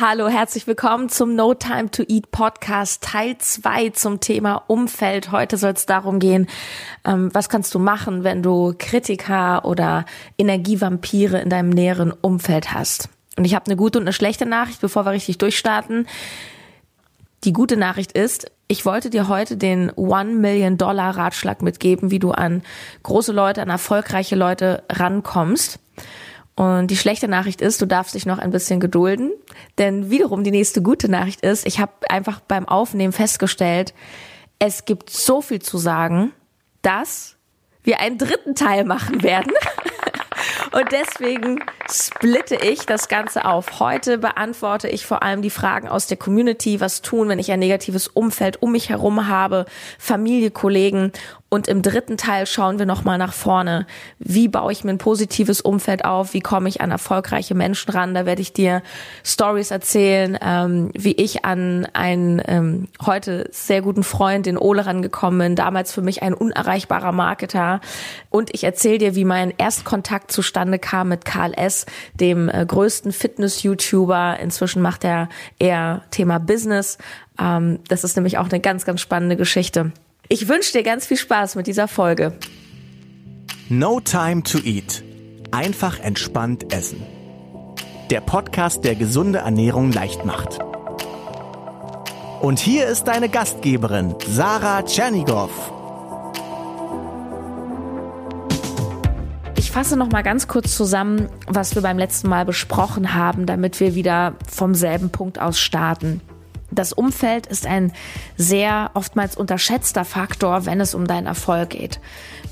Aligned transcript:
Hallo, 0.00 0.28
herzlich 0.28 0.68
willkommen 0.68 1.08
zum 1.08 1.34
No 1.34 1.54
Time 1.54 1.90
to 1.90 2.04
Eat 2.06 2.30
Podcast 2.30 3.02
Teil 3.02 3.36
2 3.36 3.90
zum 3.90 4.20
Thema 4.20 4.62
Umfeld. 4.68 5.32
Heute 5.32 5.56
soll 5.56 5.72
es 5.72 5.86
darum 5.86 6.20
gehen, 6.20 6.46
ähm, 7.04 7.30
was 7.32 7.48
kannst 7.48 7.74
du 7.74 7.80
machen, 7.80 8.22
wenn 8.22 8.40
du 8.40 8.74
Kritiker 8.78 9.64
oder 9.64 10.04
Energievampire 10.36 11.40
in 11.40 11.50
deinem 11.50 11.70
näheren 11.70 12.12
Umfeld 12.12 12.72
hast. 12.72 13.08
Und 13.36 13.44
ich 13.44 13.56
habe 13.56 13.66
eine 13.66 13.74
gute 13.74 13.98
und 13.98 14.04
eine 14.04 14.12
schlechte 14.12 14.46
Nachricht, 14.46 14.80
bevor 14.80 15.04
wir 15.04 15.10
richtig 15.10 15.38
durchstarten. 15.38 16.06
Die 17.42 17.52
gute 17.52 17.76
Nachricht 17.76 18.12
ist, 18.12 18.52
ich 18.68 18.84
wollte 18.84 19.10
dir 19.10 19.26
heute 19.26 19.56
den 19.56 19.90
One 19.96 20.34
Million 20.34 20.78
Dollar 20.78 21.16
Ratschlag 21.16 21.60
mitgeben, 21.60 22.12
wie 22.12 22.20
du 22.20 22.30
an 22.30 22.62
große 23.02 23.32
Leute, 23.32 23.62
an 23.62 23.68
erfolgreiche 23.68 24.36
Leute 24.36 24.84
rankommst. 24.88 25.80
Und 26.58 26.88
die 26.88 26.96
schlechte 26.96 27.28
Nachricht 27.28 27.60
ist, 27.60 27.80
du 27.80 27.86
darfst 27.86 28.16
dich 28.16 28.26
noch 28.26 28.40
ein 28.40 28.50
bisschen 28.50 28.80
gedulden. 28.80 29.30
Denn 29.78 30.10
wiederum 30.10 30.42
die 30.42 30.50
nächste 30.50 30.82
gute 30.82 31.08
Nachricht 31.08 31.40
ist, 31.42 31.64
ich 31.64 31.78
habe 31.78 31.92
einfach 32.10 32.40
beim 32.40 32.66
Aufnehmen 32.66 33.12
festgestellt, 33.12 33.94
es 34.58 34.84
gibt 34.84 35.08
so 35.08 35.40
viel 35.40 35.62
zu 35.62 35.78
sagen, 35.78 36.32
dass 36.82 37.36
wir 37.84 38.00
einen 38.00 38.18
dritten 38.18 38.56
Teil 38.56 38.84
machen 38.84 39.22
werden. 39.22 39.52
Und 40.72 40.90
deswegen 40.90 41.62
splitte 41.88 42.56
ich 42.56 42.86
das 42.86 43.08
Ganze 43.08 43.44
auf. 43.44 43.78
Heute 43.78 44.18
beantworte 44.18 44.88
ich 44.88 45.06
vor 45.06 45.22
allem 45.22 45.42
die 45.42 45.50
Fragen 45.50 45.88
aus 45.88 46.08
der 46.08 46.16
Community. 46.16 46.80
Was 46.80 47.02
tun, 47.02 47.28
wenn 47.28 47.38
ich 47.38 47.52
ein 47.52 47.60
negatives 47.60 48.08
Umfeld 48.08 48.62
um 48.62 48.72
mich 48.72 48.88
herum 48.88 49.28
habe? 49.28 49.64
Familie, 49.98 50.50
Kollegen. 50.50 51.12
Und 51.50 51.66
im 51.66 51.80
dritten 51.80 52.18
Teil 52.18 52.46
schauen 52.46 52.78
wir 52.78 52.84
nochmal 52.84 53.16
nach 53.16 53.32
vorne. 53.32 53.86
Wie 54.18 54.48
baue 54.48 54.70
ich 54.70 54.84
mir 54.84 54.90
ein 54.90 54.98
positives 54.98 55.62
Umfeld 55.62 56.04
auf? 56.04 56.34
Wie 56.34 56.40
komme 56.40 56.68
ich 56.68 56.82
an 56.82 56.90
erfolgreiche 56.90 57.54
Menschen 57.54 57.90
ran? 57.90 58.14
Da 58.14 58.26
werde 58.26 58.42
ich 58.42 58.52
dir 58.52 58.82
Stories 59.24 59.70
erzählen, 59.70 60.38
ähm, 60.42 60.90
wie 60.92 61.12
ich 61.12 61.46
an 61.46 61.88
einen 61.94 62.42
ähm, 62.46 62.88
heute 63.04 63.48
sehr 63.50 63.80
guten 63.80 64.02
Freund, 64.02 64.44
den 64.44 64.58
Ole, 64.58 64.84
rangekommen 64.84 65.38
bin. 65.38 65.56
Damals 65.56 65.92
für 65.92 66.02
mich 66.02 66.22
ein 66.22 66.34
unerreichbarer 66.34 67.12
Marketer. 67.12 67.80
Und 68.28 68.54
ich 68.54 68.64
erzähle 68.64 68.98
dir, 68.98 69.14
wie 69.14 69.24
mein 69.24 69.54
Erstkontakt 69.56 70.30
zustande 70.30 70.78
kam 70.78 71.08
mit 71.08 71.24
Karl 71.24 71.54
S., 71.54 71.86
dem 72.12 72.50
äh, 72.50 72.66
größten 72.66 73.10
Fitness-YouTuber. 73.10 74.38
Inzwischen 74.38 74.82
macht 74.82 75.02
er 75.02 75.30
eher 75.58 76.02
Thema 76.10 76.38
Business. 76.40 76.98
Ähm, 77.40 77.78
das 77.88 78.04
ist 78.04 78.16
nämlich 78.16 78.36
auch 78.36 78.50
eine 78.50 78.60
ganz, 78.60 78.84
ganz 78.84 79.00
spannende 79.00 79.36
Geschichte. 79.36 79.92
Ich 80.30 80.46
wünsche 80.46 80.72
dir 80.72 80.82
ganz 80.82 81.06
viel 81.06 81.16
Spaß 81.16 81.54
mit 81.54 81.66
dieser 81.66 81.88
Folge. 81.88 82.34
No 83.70 83.98
Time 83.98 84.42
to 84.42 84.58
Eat. 84.58 85.02
Einfach 85.52 86.00
entspannt 86.00 86.70
essen. 86.70 87.02
Der 88.10 88.20
Podcast, 88.20 88.84
der 88.84 88.94
gesunde 88.94 89.38
Ernährung 89.38 89.90
leicht 89.90 90.26
macht. 90.26 90.58
Und 92.42 92.58
hier 92.58 92.86
ist 92.88 93.04
deine 93.04 93.30
Gastgeberin, 93.30 94.16
Sarah 94.28 94.82
Tschernigow. 94.82 95.50
Ich 99.56 99.70
fasse 99.70 99.96
noch 99.96 100.10
mal 100.10 100.22
ganz 100.22 100.46
kurz 100.46 100.76
zusammen, 100.76 101.30
was 101.46 101.74
wir 101.74 101.80
beim 101.80 101.96
letzten 101.96 102.28
Mal 102.28 102.44
besprochen 102.44 103.14
haben, 103.14 103.46
damit 103.46 103.80
wir 103.80 103.94
wieder 103.94 104.34
vom 104.46 104.74
selben 104.74 105.08
Punkt 105.08 105.40
aus 105.40 105.58
starten. 105.58 106.20
Das 106.70 106.92
Umfeld 106.92 107.46
ist 107.46 107.66
ein 107.66 107.92
sehr 108.36 108.90
oftmals 108.94 109.36
unterschätzter 109.36 110.04
Faktor, 110.04 110.66
wenn 110.66 110.80
es 110.80 110.94
um 110.94 111.06
deinen 111.06 111.26
Erfolg 111.26 111.70
geht. 111.70 111.98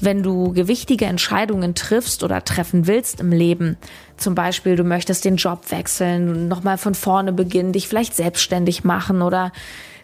Wenn 0.00 0.22
du 0.22 0.52
gewichtige 0.52 1.04
Entscheidungen 1.04 1.74
triffst 1.74 2.22
oder 2.22 2.42
treffen 2.44 2.86
willst 2.86 3.20
im 3.20 3.30
Leben, 3.30 3.76
zum 4.16 4.34
Beispiel 4.34 4.76
du 4.76 4.84
möchtest 4.84 5.24
den 5.24 5.36
Job 5.36 5.70
wechseln, 5.70 6.48
nochmal 6.48 6.78
von 6.78 6.94
vorne 6.94 7.32
beginnen, 7.32 7.72
dich 7.72 7.88
vielleicht 7.88 8.14
selbstständig 8.14 8.84
machen 8.84 9.20
oder 9.20 9.52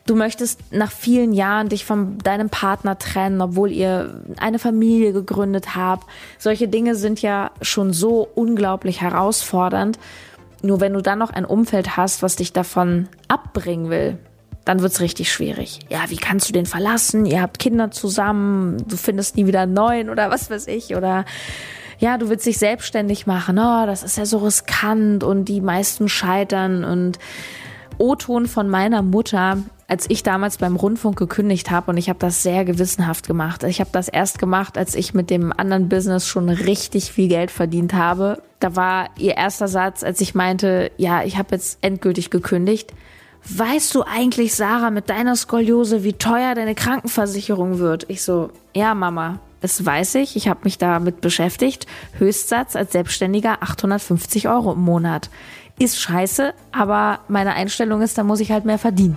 du 0.06 0.14
möchtest 0.14 0.60
nach 0.72 0.90
vielen 0.90 1.32
Jahren 1.32 1.68
dich 1.68 1.84
von 1.84 2.18
deinem 2.18 2.50
Partner 2.50 2.98
trennen, 2.98 3.40
obwohl 3.40 3.70
ihr 3.70 4.22
eine 4.38 4.58
Familie 4.58 5.12
gegründet 5.12 5.74
habt. 5.74 6.06
Solche 6.38 6.68
Dinge 6.68 6.96
sind 6.96 7.22
ja 7.22 7.50
schon 7.62 7.92
so 7.92 8.28
unglaublich 8.34 9.00
herausfordernd 9.00 9.98
nur 10.62 10.80
wenn 10.80 10.92
du 10.92 11.00
dann 11.00 11.18
noch 11.18 11.30
ein 11.30 11.44
Umfeld 11.44 11.96
hast, 11.96 12.22
was 12.22 12.36
dich 12.36 12.52
davon 12.52 13.08
abbringen 13.28 13.90
will, 13.90 14.18
dann 14.64 14.80
wird's 14.80 15.00
richtig 15.00 15.32
schwierig. 15.32 15.80
Ja, 15.88 16.04
wie 16.08 16.16
kannst 16.16 16.48
du 16.48 16.52
den 16.52 16.66
verlassen? 16.66 17.26
Ihr 17.26 17.42
habt 17.42 17.58
Kinder 17.58 17.90
zusammen, 17.90 18.84
du 18.88 18.96
findest 18.96 19.36
nie 19.36 19.46
wieder 19.46 19.62
einen 19.62 19.74
neuen 19.74 20.08
oder 20.08 20.30
was 20.30 20.50
weiß 20.50 20.68
ich 20.68 20.94
oder 20.94 21.24
ja, 21.98 22.18
du 22.18 22.28
willst 22.28 22.46
dich 22.46 22.58
selbstständig 22.58 23.26
machen. 23.26 23.58
Oh, 23.58 23.86
das 23.86 24.02
ist 24.02 24.18
ja 24.18 24.26
so 24.26 24.38
riskant 24.38 25.22
und 25.22 25.44
die 25.44 25.60
meisten 25.60 26.08
scheitern 26.08 26.84
und 26.84 27.18
O-Ton 27.98 28.46
von 28.46 28.68
meiner 28.68 29.02
Mutter, 29.02 29.58
als 29.86 30.06
ich 30.08 30.22
damals 30.22 30.58
beim 30.58 30.76
Rundfunk 30.76 31.16
gekündigt 31.16 31.70
habe 31.70 31.90
und 31.90 31.96
ich 31.96 32.08
habe 32.08 32.18
das 32.18 32.42
sehr 32.42 32.64
gewissenhaft 32.64 33.26
gemacht. 33.26 33.62
Ich 33.64 33.80
habe 33.80 33.90
das 33.92 34.08
erst 34.08 34.38
gemacht, 34.38 34.78
als 34.78 34.94
ich 34.94 35.14
mit 35.14 35.30
dem 35.30 35.52
anderen 35.52 35.88
Business 35.88 36.26
schon 36.26 36.48
richtig 36.48 37.12
viel 37.12 37.28
Geld 37.28 37.50
verdient 37.50 37.92
habe. 37.92 38.42
Da 38.62 38.76
war 38.76 39.10
ihr 39.18 39.36
erster 39.36 39.66
Satz, 39.66 40.04
als 40.04 40.20
ich 40.20 40.34
meinte, 40.34 40.92
ja, 40.96 41.24
ich 41.24 41.36
habe 41.36 41.56
jetzt 41.56 41.78
endgültig 41.82 42.30
gekündigt. 42.30 42.92
Weißt 43.44 43.92
du 43.94 44.04
eigentlich, 44.04 44.54
Sarah, 44.54 44.90
mit 44.90 45.10
deiner 45.10 45.34
Skoliose, 45.34 46.04
wie 46.04 46.12
teuer 46.12 46.54
deine 46.54 46.76
Krankenversicherung 46.76 47.80
wird? 47.80 48.04
Ich 48.08 48.22
so, 48.22 48.50
ja, 48.74 48.94
Mama, 48.94 49.40
das 49.60 49.84
weiß 49.84 50.14
ich. 50.14 50.36
Ich 50.36 50.46
habe 50.46 50.60
mich 50.62 50.78
damit 50.78 51.20
beschäftigt. 51.20 51.86
Höchstsatz 52.18 52.76
als 52.76 52.92
Selbstständiger 52.92 53.64
850 53.64 54.48
Euro 54.48 54.74
im 54.74 54.80
Monat. 54.80 55.28
Ist 55.80 56.00
scheiße, 56.00 56.54
aber 56.70 57.18
meine 57.26 57.54
Einstellung 57.54 58.00
ist, 58.00 58.16
da 58.16 58.22
muss 58.22 58.38
ich 58.38 58.52
halt 58.52 58.64
mehr 58.64 58.78
verdienen 58.78 59.16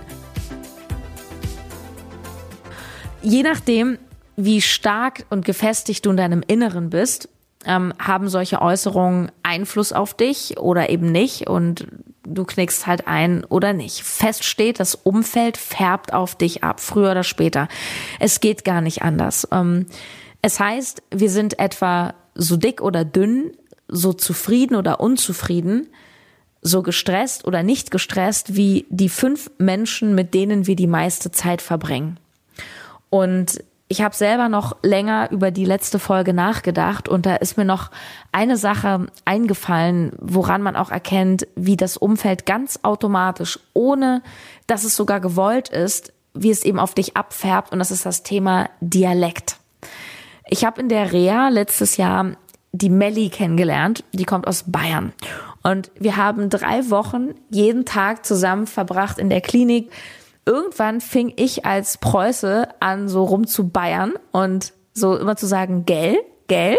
je 3.26 3.42
nachdem, 3.42 3.98
wie 4.36 4.60
stark 4.60 5.26
und 5.30 5.44
gefestigt 5.44 6.06
du 6.06 6.10
in 6.10 6.16
deinem 6.16 6.42
Inneren 6.46 6.90
bist, 6.90 7.28
ähm, 7.66 7.92
haben 7.98 8.28
solche 8.28 8.62
Äußerungen 8.62 9.30
Einfluss 9.42 9.92
auf 9.92 10.14
dich 10.14 10.58
oder 10.58 10.88
eben 10.88 11.12
nicht 11.12 11.48
und 11.48 11.86
du 12.24 12.44
knickst 12.44 12.86
halt 12.86 13.06
ein 13.06 13.44
oder 13.44 13.72
nicht. 13.72 14.02
Fest 14.02 14.44
steht, 14.44 14.80
das 14.80 14.94
Umfeld 14.94 15.56
färbt 15.56 16.12
auf 16.12 16.34
dich 16.34 16.64
ab, 16.64 16.80
früher 16.80 17.12
oder 17.12 17.24
später. 17.24 17.68
Es 18.20 18.40
geht 18.40 18.64
gar 18.64 18.80
nicht 18.80 19.02
anders. 19.02 19.46
Ähm, 19.52 19.86
es 20.42 20.60
heißt, 20.60 21.02
wir 21.10 21.30
sind 21.30 21.58
etwa 21.58 22.14
so 22.34 22.56
dick 22.56 22.80
oder 22.80 23.04
dünn, 23.04 23.52
so 23.88 24.12
zufrieden 24.12 24.76
oder 24.76 25.00
unzufrieden, 25.00 25.88
so 26.62 26.82
gestresst 26.82 27.46
oder 27.46 27.62
nicht 27.62 27.90
gestresst 27.90 28.56
wie 28.56 28.86
die 28.90 29.08
fünf 29.08 29.50
Menschen, 29.58 30.14
mit 30.14 30.34
denen 30.34 30.66
wir 30.66 30.76
die 30.76 30.88
meiste 30.88 31.30
Zeit 31.30 31.62
verbringen. 31.62 32.18
Und 33.08 33.62
ich 33.88 34.02
habe 34.02 34.14
selber 34.14 34.48
noch 34.48 34.76
länger 34.82 35.30
über 35.30 35.50
die 35.50 35.64
letzte 35.64 35.98
Folge 35.98 36.32
nachgedacht 36.32 37.08
und 37.08 37.24
da 37.24 37.36
ist 37.36 37.56
mir 37.56 37.64
noch 37.64 37.90
eine 38.32 38.56
Sache 38.56 39.06
eingefallen, 39.24 40.12
woran 40.18 40.62
man 40.62 40.74
auch 40.74 40.90
erkennt, 40.90 41.46
wie 41.54 41.76
das 41.76 41.96
Umfeld 41.96 42.46
ganz 42.46 42.80
automatisch, 42.82 43.60
ohne 43.74 44.22
dass 44.66 44.82
es 44.82 44.96
sogar 44.96 45.20
gewollt 45.20 45.68
ist, 45.68 46.12
wie 46.34 46.50
es 46.50 46.64
eben 46.64 46.80
auf 46.80 46.94
dich 46.94 47.16
abfärbt 47.16 47.72
und 47.72 47.78
das 47.78 47.92
ist 47.92 48.04
das 48.04 48.24
Thema 48.24 48.68
Dialekt. 48.80 49.58
Ich 50.48 50.64
habe 50.64 50.80
in 50.80 50.88
der 50.88 51.12
Reha 51.12 51.48
letztes 51.48 51.96
Jahr 51.96 52.32
die 52.72 52.90
Melli 52.90 53.28
kennengelernt, 53.28 54.04
die 54.12 54.24
kommt 54.24 54.48
aus 54.48 54.64
Bayern 54.66 55.12
und 55.62 55.92
wir 55.98 56.16
haben 56.16 56.50
drei 56.50 56.90
Wochen 56.90 57.34
jeden 57.50 57.84
Tag 57.84 58.26
zusammen 58.26 58.66
verbracht 58.66 59.18
in 59.18 59.30
der 59.30 59.40
Klinik 59.40 59.92
irgendwann 60.46 61.00
fing 61.00 61.32
ich 61.36 61.66
als 61.66 61.98
Preuße 61.98 62.68
an, 62.80 63.08
so 63.08 63.24
rum 63.24 63.46
zu 63.46 63.68
bayern 63.68 64.14
und 64.32 64.72
so 64.94 65.16
immer 65.16 65.36
zu 65.36 65.46
sagen, 65.46 65.84
gell, 65.84 66.16
gell. 66.46 66.78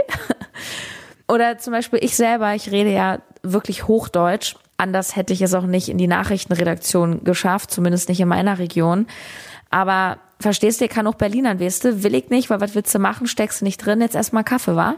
Oder 1.28 1.58
zum 1.58 1.74
Beispiel 1.74 2.00
ich 2.02 2.16
selber, 2.16 2.56
ich 2.56 2.72
rede 2.72 2.92
ja 2.92 3.20
wirklich 3.44 3.88
Hochdeutsch. 3.88 4.56
Anders 4.78 5.16
hätte 5.16 5.34
ich 5.34 5.42
es 5.42 5.54
auch 5.54 5.66
nicht 5.66 5.90
in 5.90 5.98
die 5.98 6.08
Nachrichtenredaktion 6.08 7.24
geschafft, 7.24 7.72
zumindest 7.72 8.10
nicht 8.10 8.22
in 8.22 8.28
meiner 8.28 8.60
Region. 8.60 9.08
Aber 9.70 10.20
verstehst 10.40 10.80
du, 10.80 10.88
kann 10.88 11.08
auch 11.08 11.16
Berlinern, 11.16 11.60
weißt 11.60 11.84
du, 11.84 12.04
will 12.04 12.16
ich 12.16 12.30
nicht, 12.30 12.50
weil 12.50 12.62
was 12.62 12.76
willst 12.76 12.96
du 12.96 13.00
machen, 13.00 13.28
steckst 13.28 13.62
du 13.62 13.66
nicht 13.66 13.86
drin, 13.86 14.02
jetzt 14.02 14.16
erstmal 14.16 14.44
Kaffee, 14.44 14.76
wa? 14.76 14.96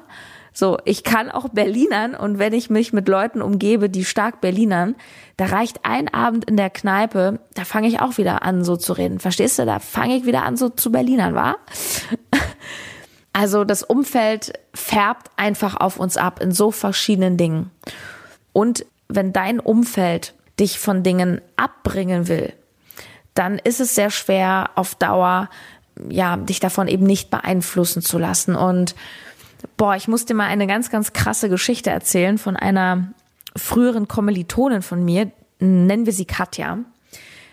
So, 0.60 0.78
ich 0.84 1.06
kann 1.06 1.32
auch 1.32 1.48
Berlinern 1.48 2.16
und 2.16 2.38
wenn 2.38 2.52
ich 2.52 2.70
mich 2.70 2.92
mit 2.92 3.08
Leuten 3.08 3.42
umgebe, 3.42 3.90
die 3.90 4.04
stark 4.04 4.42
Berlinern, 4.42 4.96
da 5.38 5.46
reicht 5.46 5.86
ein 5.86 6.14
Abend 6.14 6.44
in 6.44 6.58
der 6.58 6.70
Kneipe, 6.70 7.40
da 7.54 7.64
fange 7.64 7.88
ich 7.88 8.02
auch 8.02 8.18
wieder 8.18 8.44
an, 8.44 8.66
so 8.66 8.76
zu 8.76 8.92
reden. 8.92 9.22
Verstehst 9.22 9.58
du? 9.58 9.66
Da 9.66 9.80
fange 9.80 10.18
ich 10.18 10.26
wieder 10.26 10.44
an, 10.44 10.58
so 10.58 10.68
zu 10.68 10.92
Berlinern, 10.92 11.34
wa? 11.34 11.56
Also 13.32 13.64
das 13.64 13.84
Umfeld 13.84 14.52
färbt 14.74 15.30
einfach 15.38 15.80
auf 15.80 15.98
uns 15.98 16.18
ab 16.18 16.42
in 16.42 16.52
so 16.52 16.72
verschiedenen 16.72 17.38
Dingen. 17.38 17.72
Und 18.52 18.86
wenn 19.08 19.32
dein 19.32 19.62
Umfeld 19.62 20.34
dich 20.60 20.78
von 20.78 21.04
Dingen 21.04 21.40
abbringen 21.56 22.28
will, 22.28 22.52
dann 23.34 23.60
ist 23.60 23.80
es 23.80 23.96
sehr 23.96 24.10
schwer 24.10 24.72
auf 24.76 24.96
Dauer, 24.96 25.50
ja, 26.10 26.36
dich 26.36 26.60
davon 26.60 26.90
eben 26.90 27.06
nicht 27.06 27.30
beeinflussen 27.30 28.02
zu 28.02 28.18
lassen. 28.18 28.56
Und 28.56 28.96
Boah, 29.80 29.96
ich 29.96 30.10
muss 30.10 30.26
dir 30.26 30.34
mal 30.34 30.48
eine 30.48 30.68
ganz, 30.68 30.90
ganz 30.90 31.14
krasse 31.14 31.48
Geschichte 31.48 31.90
erzählen 31.90 32.38
von 32.38 32.58
einer 32.58 33.14
früheren 33.56 34.10
Kommilitonin 34.10 34.82
von 34.82 35.06
mir. 35.06 35.32
nennen 35.60 36.06
wir 36.06 36.12
sie 36.12 36.26
Katja. 36.26 36.80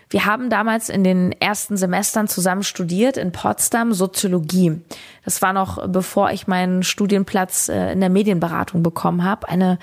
Wir 0.09 0.25
haben 0.25 0.49
damals 0.49 0.89
in 0.89 1.05
den 1.05 1.31
ersten 1.31 1.77
Semestern 1.77 2.27
zusammen 2.27 2.63
studiert 2.63 3.15
in 3.15 3.31
Potsdam 3.31 3.93
Soziologie. 3.93 4.81
Das 5.23 5.41
war 5.41 5.53
noch 5.53 5.87
bevor 5.87 6.31
ich 6.31 6.47
meinen 6.47 6.83
Studienplatz 6.83 7.69
äh, 7.69 7.93
in 7.93 8.01
der 8.01 8.09
Medienberatung 8.09 8.83
bekommen 8.83 9.23
habe. 9.23 9.47
Eine 9.47 9.79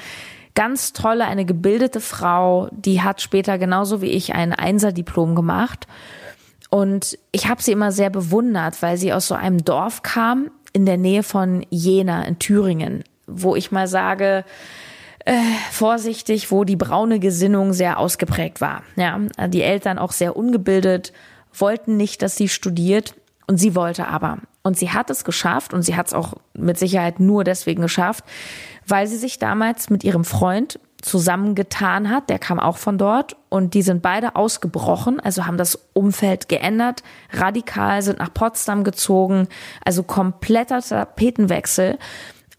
ganz 0.55 0.93
tolle, 0.93 1.25
eine 1.25 1.47
gebildete 1.47 2.01
Frau, 2.01 2.69
die 2.73 3.01
hat 3.01 3.23
später 3.23 3.57
genauso 3.57 4.03
wie 4.03 4.11
ich 4.11 4.35
ein 4.35 4.53
Einserdiplom 4.53 5.35
gemacht. 5.35 5.87
Und 6.69 7.19
ich 7.33 7.49
habe 7.49 7.63
sie 7.63 7.73
immer 7.73 7.91
sehr 7.91 8.11
bewundert, 8.11 8.83
weil 8.83 8.99
sie 8.99 9.15
aus 9.15 9.29
so 9.29 9.35
einem 9.35 9.65
Dorf 9.65 10.03
kam 10.03 10.51
in 10.75 10.85
der 10.85 10.99
Nähe 10.99 11.23
von 11.23 11.65
Jena 11.71 12.25
in 12.25 12.39
Thüringen, 12.39 13.05
wo 13.27 13.57
ich 13.57 13.73
mal 13.73 13.89
sage, 13.89 14.45
äh, 15.25 15.33
vorsichtig, 15.71 16.51
wo 16.51 16.65
die 16.65 16.77
braune 16.77 17.19
Gesinnung 17.19 17.73
sehr 17.73 17.99
ausgeprägt 17.99 18.61
war. 18.61 18.83
Ja, 18.97 19.19
die 19.49 19.63
Eltern 19.63 19.99
auch 19.99 20.13
sehr 20.13 20.37
ungebildet, 20.37 21.15
wollten 21.55 21.97
nicht, 21.97 22.21
dass 22.21 22.37
sie 22.37 22.49
studiert 22.49 23.15
und 23.47 23.57
sie 23.57 23.75
wollte 23.75 24.09
aber. 24.09 24.39
Und 24.63 24.77
sie 24.77 24.91
hat 24.91 25.11
es 25.11 25.25
geschafft 25.25 25.73
und 25.73 25.83
sie 25.83 25.97
hat 25.97 26.09
es 26.09 26.15
auch 26.15 26.35
mit 26.53 26.79
Sicherheit 26.79 27.21
nur 27.21 27.45
deswegen 27.45 27.83
geschafft, 27.83 28.25
weil 28.87 29.07
sie 29.07 29.17
sich 29.17 29.39
damals 29.39 29.91
mit 29.91 30.05
ihrem 30.05 30.25
Freund 30.25 30.81
zusammengetan 31.05 32.11
hat, 32.11 32.31
der 32.31 32.39
kam 32.39 32.59
auch 32.59 32.79
von 32.79 32.99
dort 32.99 33.37
und 33.49 33.75
die 33.75 33.83
sind 33.83 34.03
beide 34.03 34.37
ausgebrochen, 34.37 35.21
also 35.21 35.47
haben 35.47 35.59
das 35.59 35.79
Umfeld 35.93 36.49
geändert, 36.49 37.03
radikal 37.33 38.03
sind 38.03 38.19
nach 38.19 38.33
Potsdam 38.33 38.85
gezogen, 38.85 39.49
also 39.85 40.03
kompletter 40.03 40.81
Tapetenwechsel 40.81 41.99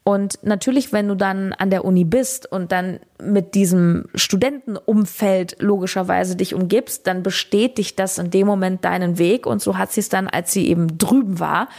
und 0.07 0.37
natürlich, 0.43 0.93
wenn 0.93 1.07
du 1.07 1.15
dann 1.15 1.51
an 1.53 1.71
der 1.71 1.83
Uni 1.83 2.03
bist 2.03 2.45
und 2.51 2.71
dann 2.71 2.99
mit 3.19 3.55
diesem 3.55 4.05
Studentenumfeld 4.13 5.55
logischerweise 5.59 6.35
dich 6.35 6.53
umgibst, 6.53 7.07
dann 7.07 7.23
bestätigt 7.23 7.97
das 7.97 8.19
in 8.19 8.29
dem 8.29 8.45
Moment 8.45 8.85
deinen 8.85 9.17
Weg. 9.17 9.47
Und 9.47 9.63
so 9.63 9.79
hat 9.79 9.91
sie 9.91 10.01
es 10.01 10.09
dann, 10.09 10.27
als 10.27 10.53
sie 10.53 10.67
eben 10.67 10.99
drüben 10.99 11.39
war, 11.39 11.69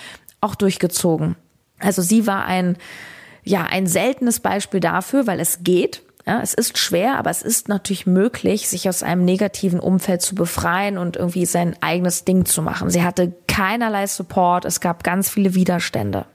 auch 0.40 0.56
durchgezogen. 0.56 1.36
Also 1.78 2.02
sie 2.02 2.26
war 2.26 2.46
ein, 2.46 2.76
ja, 3.44 3.62
ein 3.62 3.86
seltenes 3.86 4.40
Beispiel 4.40 4.80
dafür, 4.80 5.28
weil 5.28 5.38
es 5.38 5.62
geht. 5.62 6.02
Ja, 6.26 6.40
es 6.42 6.54
ist 6.54 6.76
schwer, 6.76 7.18
aber 7.18 7.30
es 7.30 7.42
ist 7.42 7.68
natürlich 7.68 8.04
möglich, 8.04 8.68
sich 8.68 8.88
aus 8.88 9.04
einem 9.04 9.24
negativen 9.24 9.78
Umfeld 9.78 10.22
zu 10.22 10.34
befreien 10.34 10.98
und 10.98 11.16
irgendwie 11.16 11.46
sein 11.46 11.76
eigenes 11.80 12.24
Ding 12.24 12.44
zu 12.44 12.62
machen. 12.62 12.90
Sie 12.90 13.04
hatte 13.04 13.32
keinerlei 13.46 14.08
Support. 14.08 14.64
Es 14.64 14.80
gab 14.80 15.04
ganz 15.04 15.30
viele 15.30 15.54
Widerstände. 15.54 16.26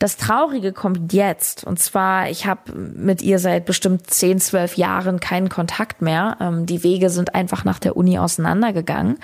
Das 0.00 0.16
Traurige 0.16 0.72
kommt 0.72 1.12
jetzt. 1.12 1.64
Und 1.64 1.78
zwar, 1.78 2.28
ich 2.28 2.46
habe 2.46 2.72
mit 2.74 3.22
ihr 3.22 3.38
seit 3.38 3.66
bestimmt 3.66 4.10
10, 4.10 4.40
12 4.40 4.76
Jahren 4.76 5.20
keinen 5.20 5.48
Kontakt 5.48 6.02
mehr. 6.02 6.36
Ähm, 6.40 6.66
die 6.66 6.82
Wege 6.82 7.08
sind 7.08 7.36
einfach 7.36 7.64
nach 7.64 7.78
der 7.78 7.96
Uni 7.96 8.18
auseinandergegangen. 8.18 9.18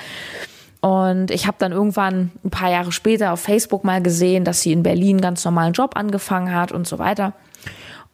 Und 0.80 1.30
ich 1.30 1.46
habe 1.46 1.56
dann 1.58 1.72
irgendwann 1.72 2.30
ein 2.44 2.50
paar 2.50 2.70
Jahre 2.70 2.92
später 2.92 3.32
auf 3.32 3.40
Facebook 3.40 3.82
mal 3.82 4.02
gesehen, 4.02 4.44
dass 4.44 4.62
sie 4.62 4.72
in 4.72 4.82
Berlin 4.82 5.20
ganz 5.20 5.44
normalen 5.44 5.72
Job 5.72 5.96
angefangen 5.96 6.54
hat 6.54 6.72
und 6.72 6.86
so 6.86 6.98
weiter. 6.98 7.34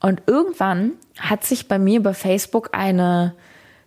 Und 0.00 0.22
irgendwann 0.26 0.92
hat 1.18 1.44
sich 1.44 1.68
bei 1.68 1.78
mir 1.78 2.02
bei 2.02 2.14
Facebook 2.14 2.70
eine 2.72 3.34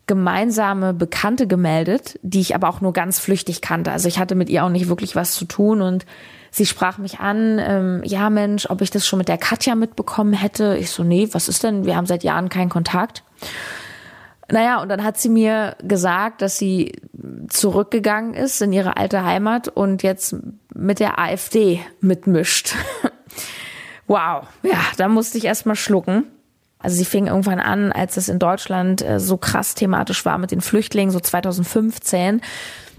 gemeinsame 0.07 0.93
Bekannte 0.93 1.47
gemeldet, 1.47 2.19
die 2.21 2.41
ich 2.41 2.53
aber 2.53 2.67
auch 2.67 2.81
nur 2.81 2.91
ganz 2.91 3.19
flüchtig 3.19 3.61
kannte. 3.61 3.91
Also 3.91 4.07
ich 4.07 4.19
hatte 4.19 4.35
mit 4.35 4.49
ihr 4.49 4.65
auch 4.65 4.69
nicht 4.69 4.89
wirklich 4.89 5.15
was 5.15 5.33
zu 5.33 5.45
tun 5.45 5.81
und 5.81 6.05
sie 6.49 6.65
sprach 6.65 6.97
mich 6.97 7.19
an, 7.19 7.59
ähm, 7.59 8.01
ja 8.03 8.29
Mensch, 8.29 8.69
ob 8.69 8.81
ich 8.81 8.91
das 8.91 9.07
schon 9.07 9.19
mit 9.19 9.29
der 9.29 9.37
Katja 9.37 9.75
mitbekommen 9.75 10.33
hätte. 10.33 10.75
Ich 10.77 10.91
so, 10.91 11.03
nee, 11.03 11.29
was 11.31 11.47
ist 11.47 11.63
denn? 11.63 11.85
Wir 11.85 11.95
haben 11.95 12.07
seit 12.07 12.23
Jahren 12.23 12.49
keinen 12.49 12.69
Kontakt. 12.69 13.23
Naja, 14.49 14.81
und 14.81 14.89
dann 14.89 15.03
hat 15.03 15.17
sie 15.17 15.29
mir 15.29 15.77
gesagt, 15.81 16.41
dass 16.41 16.57
sie 16.57 16.91
zurückgegangen 17.47 18.33
ist 18.33 18.61
in 18.61 18.73
ihre 18.73 18.97
alte 18.97 19.23
Heimat 19.23 19.69
und 19.69 20.03
jetzt 20.03 20.35
mit 20.73 20.99
der 20.99 21.19
AfD 21.19 21.79
mitmischt. 22.01 22.75
wow, 24.11 24.45
ja, 24.63 24.79
da 24.97 25.07
musste 25.07 25.37
ich 25.37 25.45
erst 25.45 25.65
mal 25.65 25.75
schlucken. 25.75 26.25
Also 26.79 26.97
sie 26.97 27.05
fing 27.05 27.27
irgendwann 27.27 27.59
an, 27.59 27.91
als 27.91 28.17
es 28.17 28.27
in 28.27 28.39
Deutschland 28.39 29.01
äh, 29.01 29.19
so 29.19 29.37
krass 29.37 29.75
thematisch 29.75 30.25
war 30.25 30.37
mit 30.37 30.51
den 30.51 30.61
Flüchtlingen, 30.61 31.11
so 31.11 31.19
2015 31.19 32.41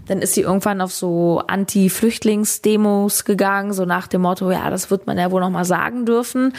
dann 0.05 0.21
ist 0.21 0.33
sie 0.33 0.41
irgendwann 0.41 0.81
auf 0.81 0.91
so 0.91 1.41
Anti-Flüchtlings-Demos 1.47 3.23
gegangen, 3.23 3.73
so 3.73 3.85
nach 3.85 4.07
dem 4.07 4.21
Motto, 4.23 4.51
ja, 4.51 4.69
das 4.69 4.91
wird 4.91 5.07
man 5.07 5.17
ja 5.17 5.31
wohl 5.31 5.39
noch 5.39 5.49
mal 5.49 5.65
sagen 5.65 6.05
dürfen. 6.05 6.53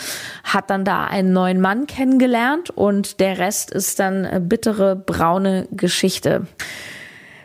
Hat 0.45 0.71
dann 0.71 0.87
da 0.87 1.05
einen 1.05 1.33
neuen 1.33 1.61
Mann 1.61 1.87
kennengelernt 1.87 2.71
und 2.71 3.21
der 3.21 3.39
Rest 3.39 3.71
ist 3.71 4.01
dann 4.01 4.49
bittere, 4.49 4.97
braune 4.97 5.69
Geschichte. 5.73 6.47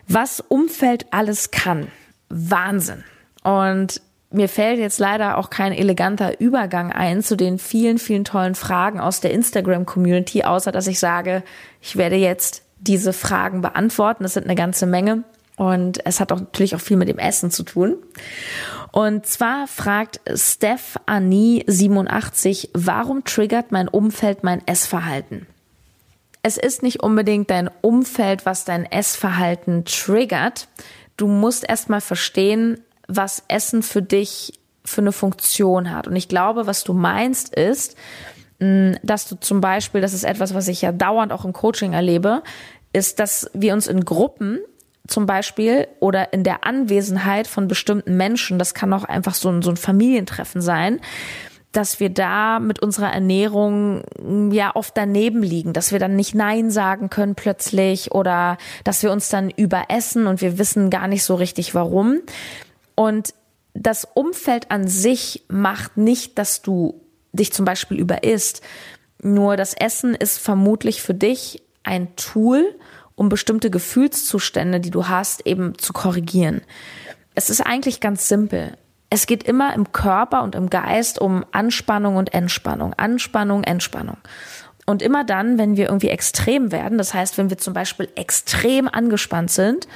Was 0.07 0.39
Umfeld 0.39 1.05
alles 1.11 1.51
kann. 1.51 1.87
Wahnsinn. 2.29 3.03
Und 3.43 4.01
mir 4.31 4.47
fällt 4.47 4.79
jetzt 4.79 4.99
leider 4.99 5.37
auch 5.37 5.49
kein 5.49 5.73
eleganter 5.73 6.39
Übergang 6.39 6.91
ein 6.91 7.23
zu 7.23 7.35
den 7.35 7.57
vielen, 7.57 7.97
vielen 7.97 8.25
tollen 8.25 8.53
Fragen 8.55 8.99
aus 8.99 9.21
der 9.21 9.31
Instagram-Community, 9.31 10.43
außer 10.43 10.71
dass 10.71 10.85
ich 10.87 10.99
sage, 10.99 11.41
ich 11.81 11.95
werde 11.95 12.15
jetzt 12.15 12.61
diese 12.79 13.11
Fragen 13.11 13.61
beantworten. 13.61 14.21
Das 14.23 14.35
sind 14.35 14.45
eine 14.45 14.55
ganze 14.55 14.85
Menge. 14.85 15.23
Und 15.55 16.05
es 16.05 16.19
hat 16.19 16.31
auch 16.31 16.39
natürlich 16.39 16.75
auch 16.75 16.81
viel 16.81 16.95
mit 16.95 17.09
dem 17.09 17.17
Essen 17.17 17.49
zu 17.51 17.63
tun. 17.63 17.97
Und 18.91 19.25
zwar 19.25 19.67
fragt 19.67 20.21
Stephanie87, 20.29 22.69
warum 22.73 23.25
triggert 23.25 23.71
mein 23.71 23.87
Umfeld 23.89 24.43
mein 24.43 24.61
Essverhalten? 24.67 25.47
Es 26.43 26.57
ist 26.57 26.81
nicht 26.81 27.03
unbedingt 27.03 27.49
dein 27.49 27.69
Umfeld, 27.81 28.45
was 28.45 28.63
dein 28.63 28.89
Essverhalten 28.89 29.83
triggert. 29.83 30.69
Du 31.17 31.27
musst 31.27 31.67
erstmal 31.67 31.99
verstehen, 31.99 32.79
was 33.09 33.43
Essen 33.47 33.83
für 33.83 34.01
dich 34.01 34.53
für 34.85 35.01
eine 35.01 35.11
Funktion 35.11 35.91
hat. 35.91 36.07
Und 36.07 36.15
ich 36.15 36.29
glaube, 36.29 36.67
was 36.67 36.83
du 36.83 36.93
meinst 36.93 37.53
ist, 37.53 37.97
dass 38.59 39.27
du 39.27 39.35
zum 39.35 39.61
Beispiel, 39.61 40.01
das 40.01 40.13
ist 40.13 40.23
etwas, 40.23 40.53
was 40.53 40.67
ich 40.67 40.81
ja 40.81 40.91
dauernd 40.91 41.31
auch 41.33 41.45
im 41.45 41.53
Coaching 41.53 41.93
erlebe, 41.93 42.43
ist, 42.93 43.19
dass 43.19 43.49
wir 43.53 43.73
uns 43.73 43.87
in 43.87 44.05
Gruppen 44.05 44.59
zum 45.07 45.25
Beispiel 45.25 45.87
oder 45.99 46.33
in 46.33 46.43
der 46.43 46.65
Anwesenheit 46.65 47.47
von 47.47 47.67
bestimmten 47.67 48.15
Menschen, 48.17 48.59
das 48.59 48.73
kann 48.73 48.93
auch 48.93 49.05
einfach 49.05 49.33
so 49.33 49.49
ein, 49.49 49.61
so 49.61 49.71
ein 49.71 49.77
Familientreffen 49.77 50.61
sein, 50.61 50.99
dass 51.71 51.99
wir 51.99 52.09
da 52.09 52.59
mit 52.59 52.81
unserer 52.81 53.13
Ernährung 53.13 54.03
ja 54.51 54.75
oft 54.75 54.97
daneben 54.97 55.43
liegen, 55.43 55.73
dass 55.73 55.91
wir 55.91 55.99
dann 55.99 56.15
nicht 56.15 56.33
Nein 56.33 56.71
sagen 56.71 57.09
können 57.09 57.35
plötzlich 57.35 58.11
oder 58.11 58.57
dass 58.83 59.03
wir 59.03 59.11
uns 59.11 59.29
dann 59.29 59.49
überessen 59.51 60.25
und 60.27 60.41
wir 60.41 60.57
wissen 60.57 60.89
gar 60.89 61.07
nicht 61.07 61.23
so 61.23 61.35
richtig 61.35 61.75
warum. 61.75 62.21
Und 62.99 63.33
das 63.73 64.05
Umfeld 64.13 64.71
an 64.71 64.89
sich 64.89 65.45
macht 65.47 65.95
nicht, 65.95 66.37
dass 66.37 66.61
du 66.61 66.99
dich 67.31 67.53
zum 67.53 67.63
Beispiel 67.63 67.97
überisst. 67.97 68.61
Nur 69.21 69.55
das 69.55 69.73
Essen 69.73 70.15
ist 70.15 70.37
vermutlich 70.37 71.01
für 71.01 71.13
dich 71.13 71.63
ein 71.83 72.13
Tool, 72.17 72.75
um 73.15 73.29
bestimmte 73.29 73.69
Gefühlszustände, 73.69 74.81
die 74.81 74.91
du 74.91 75.07
hast, 75.07 75.47
eben 75.47 75.77
zu 75.77 75.93
korrigieren. 75.93 76.59
Es 77.35 77.49
ist 77.49 77.61
eigentlich 77.61 78.01
ganz 78.01 78.27
simpel. 78.27 78.75
Es 79.09 79.27
geht 79.27 79.43
immer 79.43 79.73
im 79.75 79.93
Körper 79.93 80.43
und 80.43 80.53
im 80.53 80.69
Geist 80.69 81.21
um 81.21 81.45
Anspannung 81.53 82.17
und 82.17 82.33
Entspannung. 82.33 82.95
Anspannung, 82.95 83.63
Entspannung. 83.63 84.17
Und 84.85 85.01
immer 85.01 85.23
dann, 85.23 85.57
wenn 85.57 85.77
wir 85.77 85.85
irgendwie 85.85 86.09
extrem 86.09 86.73
werden, 86.73 86.97
das 86.97 87.13
heißt, 87.13 87.37
wenn 87.37 87.49
wir 87.49 87.59
zum 87.59 87.73
Beispiel 87.73 88.09
extrem 88.15 88.89
angespannt 88.89 89.51
sind, 89.51 89.87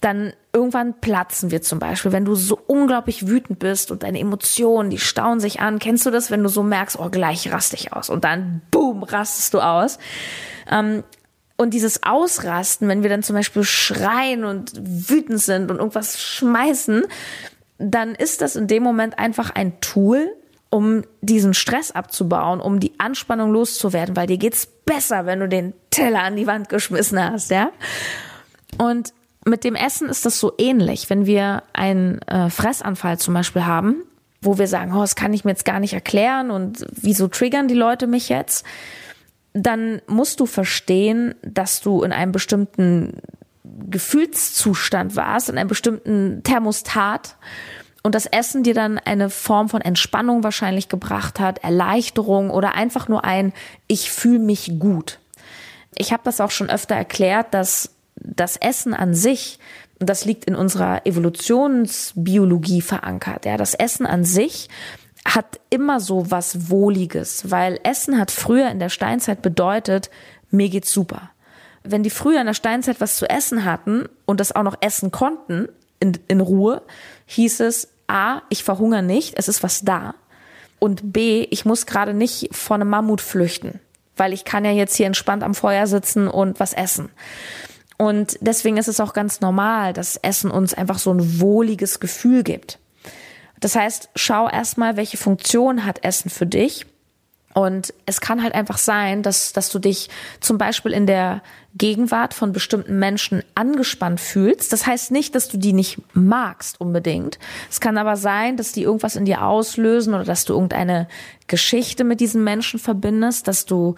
dann 0.00 0.32
irgendwann 0.52 1.00
platzen 1.00 1.50
wir 1.50 1.62
zum 1.62 1.78
Beispiel, 1.78 2.12
wenn 2.12 2.24
du 2.24 2.34
so 2.34 2.58
unglaublich 2.66 3.26
wütend 3.26 3.58
bist 3.58 3.90
und 3.90 4.02
deine 4.02 4.20
Emotionen, 4.20 4.90
die 4.90 4.98
stauen 4.98 5.40
sich 5.40 5.60
an. 5.60 5.78
Kennst 5.78 6.04
du 6.04 6.10
das, 6.10 6.30
wenn 6.30 6.42
du 6.42 6.48
so 6.48 6.62
merkst, 6.62 6.98
oh, 6.98 7.08
gleich 7.08 7.50
raste 7.50 7.76
ich 7.76 7.92
aus 7.92 8.10
und 8.10 8.24
dann 8.24 8.60
boom, 8.70 9.02
rastest 9.02 9.54
du 9.54 9.60
aus. 9.60 9.98
Ähm, 10.70 11.04
und 11.56 11.70
dieses 11.74 12.02
Ausrasten, 12.02 12.88
wenn 12.88 13.02
wir 13.02 13.10
dann 13.10 13.22
zum 13.22 13.36
Beispiel 13.36 13.64
schreien 13.64 14.44
und 14.44 14.72
wütend 14.74 15.40
sind 15.40 15.70
und 15.70 15.78
irgendwas 15.78 16.20
schmeißen, 16.20 17.04
dann 17.78 18.14
ist 18.14 18.42
das 18.42 18.56
in 18.56 18.66
dem 18.66 18.82
Moment 18.82 19.18
einfach 19.18 19.50
ein 19.50 19.80
Tool, 19.80 20.28
um 20.70 21.02
diesen 21.20 21.54
Stress 21.54 21.90
abzubauen, 21.90 22.60
um 22.60 22.80
die 22.80 22.98
Anspannung 22.98 23.52
loszuwerden, 23.52 24.16
weil 24.16 24.26
dir 24.26 24.38
geht's 24.38 24.66
besser, 24.66 25.26
wenn 25.26 25.40
du 25.40 25.48
den 25.48 25.74
Teller 25.90 26.22
an 26.22 26.36
die 26.36 26.46
Wand 26.46 26.68
geschmissen 26.68 27.22
hast, 27.22 27.50
ja? 27.50 27.70
Und 28.78 29.12
mit 29.44 29.64
dem 29.64 29.74
Essen 29.74 30.08
ist 30.08 30.24
das 30.24 30.38
so 30.38 30.52
ähnlich. 30.58 31.10
Wenn 31.10 31.26
wir 31.26 31.62
einen 31.72 32.22
äh, 32.22 32.50
Fressanfall 32.50 33.18
zum 33.18 33.34
Beispiel 33.34 33.64
haben, 33.64 34.02
wo 34.40 34.58
wir 34.58 34.66
sagen, 34.66 34.92
oh, 34.94 35.00
das 35.00 35.16
kann 35.16 35.32
ich 35.32 35.44
mir 35.44 35.52
jetzt 35.52 35.64
gar 35.64 35.80
nicht 35.80 35.94
erklären 35.94 36.50
und 36.50 36.84
wieso 36.90 37.28
triggern 37.28 37.68
die 37.68 37.74
Leute 37.74 38.06
mich 38.06 38.28
jetzt? 38.28 38.64
dann 39.52 40.00
musst 40.06 40.40
du 40.40 40.46
verstehen, 40.46 41.34
dass 41.42 41.80
du 41.80 42.02
in 42.02 42.12
einem 42.12 42.32
bestimmten 42.32 43.18
Gefühlszustand 43.64 45.16
warst, 45.16 45.48
in 45.48 45.58
einem 45.58 45.68
bestimmten 45.68 46.42
Thermostat 46.42 47.36
und 48.02 48.14
das 48.14 48.26
Essen 48.26 48.62
dir 48.62 48.74
dann 48.74 48.98
eine 48.98 49.30
Form 49.30 49.68
von 49.68 49.80
Entspannung 49.80 50.42
wahrscheinlich 50.42 50.88
gebracht 50.88 51.38
hat, 51.38 51.62
Erleichterung 51.62 52.50
oder 52.50 52.74
einfach 52.74 53.08
nur 53.08 53.24
ein 53.24 53.52
Ich 53.86 54.10
fühle 54.10 54.40
mich 54.40 54.78
gut. 54.78 55.18
Ich 55.96 56.12
habe 56.12 56.22
das 56.24 56.40
auch 56.40 56.50
schon 56.50 56.70
öfter 56.70 56.94
erklärt, 56.94 57.52
dass 57.52 57.91
das 58.24 58.56
Essen 58.56 58.94
an 58.94 59.14
sich, 59.14 59.58
das 59.98 60.24
liegt 60.24 60.44
in 60.44 60.54
unserer 60.54 61.06
Evolutionsbiologie 61.06 62.82
verankert. 62.82 63.44
Ja, 63.44 63.56
das 63.56 63.74
Essen 63.74 64.06
an 64.06 64.24
sich 64.24 64.68
hat 65.24 65.60
immer 65.70 66.00
so 66.00 66.30
was 66.30 66.68
Wohliges, 66.68 67.50
weil 67.50 67.78
Essen 67.84 68.18
hat 68.18 68.30
früher 68.30 68.70
in 68.70 68.80
der 68.80 68.88
Steinzeit 68.88 69.42
bedeutet, 69.42 70.10
mir 70.50 70.68
geht's 70.68 70.92
super. 70.92 71.30
Wenn 71.84 72.02
die 72.02 72.10
früher 72.10 72.40
in 72.40 72.46
der 72.46 72.54
Steinzeit 72.54 73.00
was 73.00 73.16
zu 73.16 73.28
essen 73.28 73.64
hatten 73.64 74.08
und 74.26 74.40
das 74.40 74.54
auch 74.54 74.62
noch 74.62 74.76
essen 74.80 75.10
konnten 75.10 75.68
in, 76.00 76.18
in 76.28 76.40
Ruhe, 76.40 76.82
hieß 77.26 77.60
es 77.60 77.88
A, 78.06 78.42
ich 78.48 78.64
verhungere 78.64 79.02
nicht, 79.02 79.34
es 79.36 79.48
ist 79.48 79.62
was 79.62 79.82
da. 79.82 80.14
Und 80.78 81.12
B, 81.12 81.46
ich 81.50 81.64
muss 81.64 81.86
gerade 81.86 82.14
nicht 82.14 82.54
vor 82.54 82.74
einem 82.74 82.88
Mammut 82.88 83.20
flüchten, 83.20 83.80
weil 84.16 84.32
ich 84.32 84.44
kann 84.44 84.64
ja 84.64 84.72
jetzt 84.72 84.96
hier 84.96 85.06
entspannt 85.06 85.44
am 85.44 85.54
Feuer 85.54 85.86
sitzen 85.86 86.26
und 86.28 86.58
was 86.58 86.72
essen. 86.72 87.10
Und 88.02 88.36
deswegen 88.40 88.78
ist 88.78 88.88
es 88.88 88.98
auch 88.98 89.12
ganz 89.12 89.40
normal, 89.40 89.92
dass 89.92 90.16
Essen 90.16 90.50
uns 90.50 90.74
einfach 90.74 90.98
so 90.98 91.14
ein 91.14 91.40
wohliges 91.40 92.00
Gefühl 92.00 92.42
gibt. 92.42 92.80
Das 93.60 93.76
heißt, 93.76 94.10
schau 94.16 94.48
erstmal, 94.48 94.96
welche 94.96 95.16
Funktion 95.16 95.84
hat 95.84 96.02
Essen 96.04 96.28
für 96.28 96.44
dich. 96.44 96.84
Und 97.54 97.94
es 98.04 98.20
kann 98.20 98.42
halt 98.42 98.56
einfach 98.56 98.78
sein, 98.78 99.22
dass, 99.22 99.52
dass 99.52 99.70
du 99.70 99.78
dich 99.78 100.10
zum 100.40 100.58
Beispiel 100.58 100.90
in 100.90 101.06
der 101.06 101.42
Gegenwart 101.76 102.34
von 102.34 102.50
bestimmten 102.50 102.98
Menschen 102.98 103.44
angespannt 103.54 104.18
fühlst. 104.18 104.72
Das 104.72 104.84
heißt 104.84 105.12
nicht, 105.12 105.36
dass 105.36 105.48
du 105.48 105.56
die 105.56 105.72
nicht 105.72 106.00
magst 106.12 106.80
unbedingt. 106.80 107.38
Es 107.70 107.80
kann 107.80 107.98
aber 107.98 108.16
sein, 108.16 108.56
dass 108.56 108.72
die 108.72 108.82
irgendwas 108.82 109.14
in 109.14 109.26
dir 109.26 109.44
auslösen 109.44 110.12
oder 110.12 110.24
dass 110.24 110.44
du 110.44 110.54
irgendeine 110.54 111.06
Geschichte 111.46 112.02
mit 112.02 112.18
diesen 112.18 112.42
Menschen 112.42 112.80
verbindest, 112.80 113.46
dass 113.46 113.64
du 113.64 113.94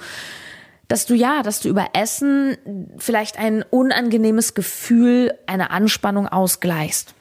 dass 0.89 1.07
du 1.07 1.15
ja, 1.15 1.43
dass 1.43 1.61
du 1.61 1.69
über 1.69 1.89
Essen 1.95 2.57
vielleicht 2.99 3.39
ein 3.39 3.65
unangenehmes 3.69 4.55
Gefühl, 4.55 5.35
eine 5.47 5.71
Anspannung 5.71 6.29
ausgleichst 6.29 7.15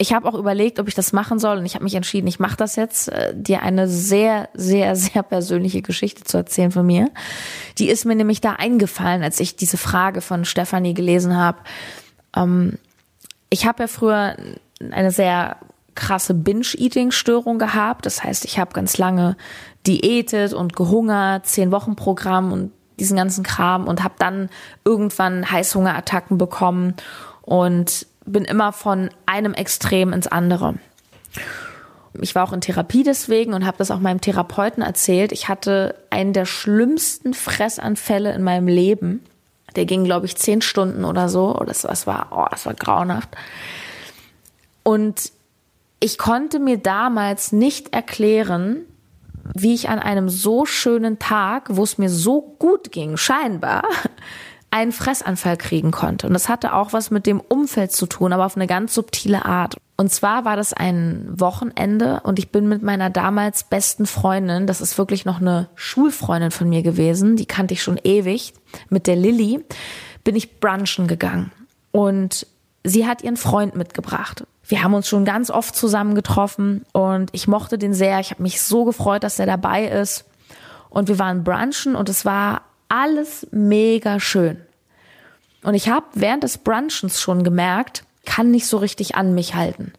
ich 0.00 0.14
habe 0.14 0.26
auch 0.26 0.34
überlegt, 0.34 0.78
ob 0.80 0.88
ich 0.88 0.94
das 0.94 1.12
machen 1.12 1.38
soll 1.38 1.58
und 1.58 1.66
ich 1.66 1.74
habe 1.74 1.84
mich 1.84 1.94
entschieden, 1.94 2.26
ich 2.26 2.40
mache 2.40 2.56
das 2.56 2.74
jetzt, 2.74 3.08
äh, 3.08 3.34
dir 3.36 3.62
eine 3.62 3.86
sehr, 3.86 4.48
sehr, 4.54 4.96
sehr 4.96 5.22
persönliche 5.22 5.82
Geschichte 5.82 6.24
zu 6.24 6.38
erzählen 6.38 6.70
von 6.70 6.86
mir. 6.86 7.10
Die 7.76 7.90
ist 7.90 8.06
mir 8.06 8.14
nämlich 8.14 8.40
da 8.40 8.54
eingefallen, 8.54 9.22
als 9.22 9.40
ich 9.40 9.56
diese 9.56 9.76
Frage 9.76 10.22
von 10.22 10.46
Stefanie 10.46 10.94
gelesen 10.94 11.36
habe. 11.36 11.58
Ähm, 12.34 12.78
ich 13.50 13.66
habe 13.66 13.82
ja 13.82 13.86
früher 13.88 14.36
eine 14.90 15.10
sehr 15.10 15.58
krasse 15.94 16.32
Binge-Eating-Störung 16.32 17.58
gehabt. 17.58 18.06
Das 18.06 18.24
heißt, 18.24 18.46
ich 18.46 18.58
habe 18.58 18.72
ganz 18.72 18.96
lange 18.96 19.36
diätet 19.86 20.54
und 20.54 20.74
gehungert, 20.74 21.44
zehn 21.44 21.72
Wochen 21.72 21.94
Programm 21.94 22.52
und 22.52 22.72
diesen 23.00 23.16
ganzen 23.16 23.42
Kram 23.42 23.88
und 23.88 24.04
habe 24.04 24.14
dann 24.18 24.50
irgendwann 24.84 25.50
Heißhungerattacken 25.50 26.38
bekommen 26.38 26.94
und 27.42 28.06
bin 28.26 28.44
immer 28.44 28.72
von 28.72 29.10
einem 29.26 29.54
Extrem 29.54 30.12
ins 30.12 30.26
andere. 30.26 30.74
Ich 32.20 32.34
war 32.34 32.44
auch 32.44 32.52
in 32.52 32.60
Therapie 32.60 33.02
deswegen 33.02 33.54
und 33.54 33.64
habe 33.64 33.78
das 33.78 33.90
auch 33.90 34.00
meinem 34.00 34.20
Therapeuten 34.20 34.82
erzählt. 34.82 35.32
Ich 35.32 35.48
hatte 35.48 35.94
einen 36.10 36.32
der 36.32 36.44
schlimmsten 36.44 37.34
Fressanfälle 37.34 38.32
in 38.32 38.42
meinem 38.42 38.68
Leben. 38.68 39.24
Der 39.76 39.84
ging, 39.84 40.04
glaube 40.04 40.26
ich, 40.26 40.36
zehn 40.36 40.60
Stunden 40.60 41.04
oder 41.04 41.28
so. 41.28 41.54
Das, 41.66 41.82
das 41.82 42.06
war, 42.06 42.28
oh, 42.32 42.46
das 42.50 42.66
war 42.66 42.74
grauenhaft. 42.74 43.28
Und 44.82 45.32
ich 46.00 46.18
konnte 46.18 46.58
mir 46.58 46.78
damals 46.78 47.52
nicht 47.52 47.94
erklären, 47.94 48.78
wie 49.54 49.74
ich 49.74 49.88
an 49.88 49.98
einem 49.98 50.28
so 50.28 50.64
schönen 50.64 51.18
Tag, 51.18 51.68
wo 51.70 51.82
es 51.82 51.98
mir 51.98 52.10
so 52.10 52.56
gut 52.58 52.92
ging, 52.92 53.16
scheinbar, 53.16 53.82
einen 54.70 54.92
Fressanfall 54.92 55.56
kriegen 55.56 55.90
konnte. 55.90 56.26
Und 56.26 56.32
das 56.32 56.48
hatte 56.48 56.74
auch 56.74 56.92
was 56.92 57.10
mit 57.10 57.26
dem 57.26 57.40
Umfeld 57.40 57.92
zu 57.92 58.06
tun, 58.06 58.32
aber 58.32 58.46
auf 58.46 58.56
eine 58.56 58.66
ganz 58.66 58.94
subtile 58.94 59.44
Art. 59.44 59.76
Und 59.96 60.10
zwar 60.12 60.44
war 60.44 60.56
das 60.56 60.72
ein 60.72 61.26
Wochenende 61.28 62.20
und 62.22 62.38
ich 62.38 62.50
bin 62.50 62.68
mit 62.68 62.82
meiner 62.82 63.10
damals 63.10 63.64
besten 63.64 64.06
Freundin, 64.06 64.66
das 64.66 64.80
ist 64.80 64.96
wirklich 64.96 65.24
noch 65.24 65.40
eine 65.40 65.68
Schulfreundin 65.74 66.52
von 66.52 66.68
mir 66.68 66.82
gewesen, 66.82 67.36
die 67.36 67.46
kannte 67.46 67.74
ich 67.74 67.82
schon 67.82 68.00
ewig, 68.02 68.54
mit 68.88 69.06
der 69.06 69.16
Lilly, 69.16 69.62
bin 70.24 70.36
ich 70.36 70.58
brunchen 70.58 71.06
gegangen. 71.06 71.52
Und 71.90 72.46
sie 72.84 73.06
hat 73.06 73.22
ihren 73.22 73.36
Freund 73.36 73.76
mitgebracht. 73.76 74.46
Wir 74.70 74.84
haben 74.84 74.94
uns 74.94 75.08
schon 75.08 75.24
ganz 75.24 75.50
oft 75.50 75.74
zusammen 75.74 76.14
getroffen 76.14 76.86
und 76.92 77.30
ich 77.32 77.48
mochte 77.48 77.76
den 77.76 77.92
sehr. 77.92 78.20
Ich 78.20 78.30
habe 78.30 78.44
mich 78.44 78.62
so 78.62 78.84
gefreut, 78.84 79.24
dass 79.24 79.40
er 79.40 79.46
dabei 79.46 79.86
ist. 79.86 80.24
Und 80.90 81.08
wir 81.08 81.18
waren 81.18 81.42
brunchen 81.42 81.96
und 81.96 82.08
es 82.08 82.24
war 82.24 82.62
alles 82.88 83.48
mega 83.50 84.20
schön. 84.20 84.60
Und 85.64 85.74
ich 85.74 85.88
habe 85.88 86.06
während 86.14 86.44
des 86.44 86.58
Brunchens 86.58 87.20
schon 87.20 87.42
gemerkt, 87.42 88.04
kann 88.24 88.52
nicht 88.52 88.68
so 88.68 88.76
richtig 88.76 89.16
an 89.16 89.34
mich 89.34 89.56
halten. 89.56 89.92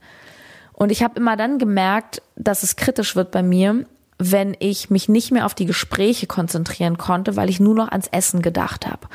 Und 0.72 0.90
ich 0.90 1.04
habe 1.04 1.20
immer 1.20 1.36
dann 1.36 1.60
gemerkt, 1.60 2.22
dass 2.38 2.64
es 2.64 2.78
kritisch 2.78 3.18
wird 3.18 3.32
bei 3.32 3.44
mir, 3.44 3.86
wenn 4.24 4.56
ich 4.60 4.90
mich 4.90 5.10
nicht 5.10 5.32
mehr 5.32 5.46
auf 5.46 5.56
die 5.56 5.66
Gespräche 5.66 6.28
konzentrieren 6.28 6.98
konnte, 6.98 7.36
weil 7.36 7.50
ich 7.50 7.60
nur 7.60 7.74
noch 7.74 7.90
ans 7.90 8.08
Essen 8.12 8.42
gedacht 8.42 8.86
habe. 8.86 9.08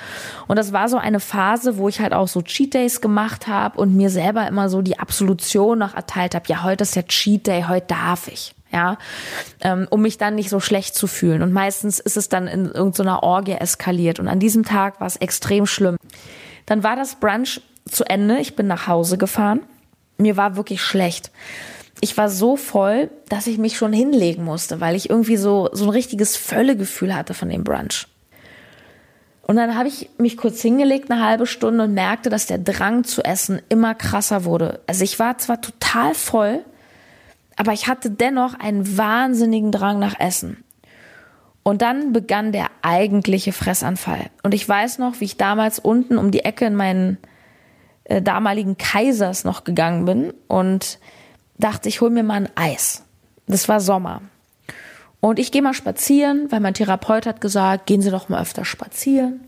Und 0.48 0.56
das 0.56 0.72
war 0.72 0.88
so 0.88 0.96
eine 0.96 1.20
Phase, 1.20 1.78
wo 1.78 1.88
ich 1.88 2.00
halt 2.00 2.12
auch 2.12 2.28
so 2.28 2.42
Cheat 2.42 2.74
Days 2.74 3.00
gemacht 3.00 3.46
habe 3.46 3.78
und 3.78 3.94
mir 3.94 4.10
selber 4.10 4.46
immer 4.48 4.68
so 4.68 4.82
die 4.82 4.98
Absolution 4.98 5.78
noch 5.78 5.94
erteilt 5.94 6.34
habe, 6.34 6.44
ja, 6.48 6.62
heute 6.64 6.82
ist 6.82 6.96
ja 6.96 7.02
Cheat 7.02 7.46
Day, 7.46 7.64
heute 7.68 7.86
darf 7.86 8.28
ich 8.28 8.52
ja, 8.72 8.98
ähm, 9.60 9.86
um 9.90 10.02
mich 10.02 10.18
dann 10.18 10.34
nicht 10.34 10.50
so 10.50 10.60
schlecht 10.60 10.96
zu 10.96 11.06
fühlen. 11.06 11.42
Und 11.42 11.52
meistens 11.52 12.00
ist 12.00 12.16
es 12.16 12.28
dann 12.28 12.48
in 12.48 12.66
irgendeiner 12.66 13.22
Orgie 13.22 13.52
eskaliert. 13.52 14.18
Und 14.18 14.28
an 14.28 14.40
diesem 14.40 14.64
Tag 14.64 15.00
war 15.00 15.06
es 15.06 15.16
extrem 15.16 15.66
schlimm. 15.66 15.96
Dann 16.66 16.82
war 16.82 16.96
das 16.96 17.14
Brunch 17.14 17.62
zu 17.88 18.04
Ende. 18.04 18.38
Ich 18.38 18.56
bin 18.56 18.66
nach 18.66 18.86
Hause 18.88 19.18
gefahren. 19.18 19.60
Mir 20.18 20.36
war 20.36 20.56
wirklich 20.56 20.82
schlecht. 20.82 21.30
Ich 22.00 22.16
war 22.16 22.28
so 22.28 22.56
voll, 22.56 23.10
dass 23.28 23.46
ich 23.46 23.58
mich 23.58 23.76
schon 23.76 23.92
hinlegen 23.92 24.44
musste, 24.44 24.80
weil 24.80 24.94
ich 24.94 25.08
irgendwie 25.08 25.36
so, 25.36 25.70
so 25.72 25.84
ein 25.84 25.90
richtiges 25.90 26.36
Völlegefühl 26.36 27.14
hatte 27.14 27.34
von 27.34 27.48
dem 27.48 27.64
Brunch. 27.64 28.06
Und 29.46 29.56
dann 29.56 29.76
habe 29.76 29.88
ich 29.88 30.10
mich 30.18 30.36
kurz 30.36 30.60
hingelegt, 30.60 31.10
eine 31.10 31.24
halbe 31.24 31.46
Stunde 31.46 31.84
und 31.84 31.94
merkte, 31.94 32.30
dass 32.30 32.46
der 32.46 32.58
Drang 32.58 33.04
zu 33.04 33.24
essen 33.24 33.62
immer 33.68 33.94
krasser 33.94 34.44
wurde. 34.44 34.80
Also 34.88 35.04
ich 35.04 35.18
war 35.20 35.38
zwar 35.38 35.60
total 35.60 36.14
voll, 36.14 36.64
aber 37.56 37.72
ich 37.72 37.86
hatte 37.86 38.10
dennoch 38.10 38.58
einen 38.58 38.98
wahnsinnigen 38.98 39.70
Drang 39.70 39.98
nach 40.00 40.18
Essen. 40.18 40.64
Und 41.62 41.82
dann 41.82 42.12
begann 42.12 42.52
der 42.52 42.70
eigentliche 42.82 43.52
Fressanfall. 43.52 44.30
Und 44.42 44.52
ich 44.52 44.68
weiß 44.68 44.98
noch, 44.98 45.20
wie 45.20 45.24
ich 45.24 45.36
damals 45.36 45.78
unten 45.78 46.18
um 46.18 46.30
die 46.30 46.44
Ecke 46.44 46.66
in 46.66 46.76
meinen 46.76 47.18
äh, 48.04 48.22
damaligen 48.22 48.76
Kaisers 48.78 49.44
noch 49.44 49.64
gegangen 49.64 50.04
bin 50.04 50.34
und 50.48 50.98
dachte, 51.58 51.88
ich 51.88 52.00
hol 52.00 52.10
mir 52.10 52.22
mal 52.22 52.34
ein 52.34 52.48
Eis. 52.54 53.02
Das 53.46 53.68
war 53.68 53.80
Sommer. 53.80 54.22
Und 55.20 55.38
ich 55.38 55.52
gehe 55.52 55.62
mal 55.62 55.74
spazieren, 55.74 56.50
weil 56.50 56.60
mein 56.60 56.74
Therapeut 56.74 57.26
hat 57.26 57.40
gesagt, 57.40 57.86
gehen 57.86 58.02
Sie 58.02 58.10
doch 58.10 58.28
mal 58.28 58.40
öfter 58.40 58.64
spazieren. 58.64 59.40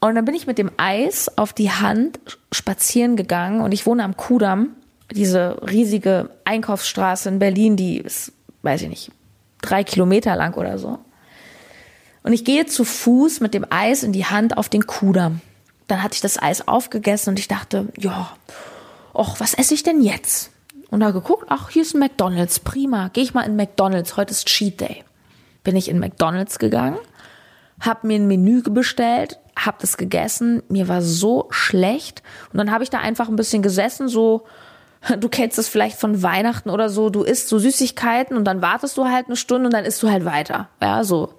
Und 0.00 0.14
dann 0.14 0.24
bin 0.24 0.34
ich 0.34 0.46
mit 0.46 0.58
dem 0.58 0.70
Eis 0.76 1.36
auf 1.36 1.52
die 1.52 1.70
Hand 1.70 2.18
spazieren 2.50 3.16
gegangen 3.16 3.60
und 3.60 3.72
ich 3.72 3.86
wohne 3.86 4.02
am 4.02 4.16
Kudamm 4.16 4.70
diese 5.10 5.60
riesige 5.68 6.30
Einkaufsstraße 6.44 7.28
in 7.28 7.38
Berlin, 7.38 7.76
die 7.76 7.98
ist, 7.98 8.32
weiß 8.62 8.82
ich 8.82 8.88
nicht, 8.88 9.12
drei 9.60 9.84
Kilometer 9.84 10.34
lang 10.36 10.54
oder 10.54 10.78
so. 10.78 10.98
Und 12.22 12.32
ich 12.32 12.44
gehe 12.44 12.66
zu 12.66 12.84
Fuß 12.84 13.40
mit 13.40 13.54
dem 13.54 13.66
Eis 13.70 14.02
in 14.02 14.12
die 14.12 14.26
Hand 14.26 14.56
auf 14.56 14.68
den 14.68 14.86
Kudamm. 14.86 15.40
Dann 15.88 16.02
hatte 16.02 16.14
ich 16.14 16.20
das 16.20 16.40
Eis 16.40 16.66
aufgegessen 16.66 17.30
und 17.30 17.38
ich 17.38 17.48
dachte, 17.48 17.88
ja, 17.98 18.34
och, 19.12 19.40
was 19.40 19.54
esse 19.54 19.74
ich 19.74 19.82
denn 19.82 20.00
jetzt? 20.02 20.51
Und 20.92 21.00
da 21.00 21.10
geguckt, 21.10 21.46
ach, 21.48 21.70
hier 21.70 21.80
ist 21.80 21.94
ein 21.94 22.00
McDonald's, 22.00 22.60
prima. 22.60 23.08
Gehe 23.14 23.24
ich 23.24 23.32
mal 23.32 23.46
in 23.46 23.56
McDonald's, 23.56 24.18
heute 24.18 24.32
ist 24.32 24.46
Cheat 24.46 24.78
Day. 24.78 25.04
Bin 25.64 25.74
ich 25.74 25.88
in 25.88 25.98
McDonald's 25.98 26.58
gegangen, 26.58 26.98
hab 27.80 28.04
mir 28.04 28.16
ein 28.16 28.26
Menü 28.26 28.60
bestellt, 28.60 29.38
hab 29.56 29.78
das 29.78 29.96
gegessen, 29.96 30.62
mir 30.68 30.88
war 30.88 31.00
so 31.00 31.46
schlecht 31.48 32.22
und 32.52 32.58
dann 32.58 32.70
habe 32.70 32.84
ich 32.84 32.90
da 32.90 32.98
einfach 32.98 33.30
ein 33.30 33.36
bisschen 33.36 33.62
gesessen, 33.62 34.06
so 34.06 34.44
du 35.18 35.30
kennst 35.30 35.58
es 35.58 35.66
vielleicht 35.66 35.98
von 35.98 36.22
Weihnachten 36.22 36.68
oder 36.68 36.90
so, 36.90 37.08
du 37.08 37.22
isst 37.22 37.48
so 37.48 37.58
Süßigkeiten 37.58 38.36
und 38.36 38.44
dann 38.44 38.60
wartest 38.60 38.98
du 38.98 39.06
halt 39.06 39.28
eine 39.28 39.36
Stunde 39.36 39.68
und 39.68 39.72
dann 39.72 39.86
isst 39.86 40.02
du 40.02 40.10
halt 40.10 40.26
weiter. 40.26 40.68
Ja, 40.82 41.04
so. 41.04 41.32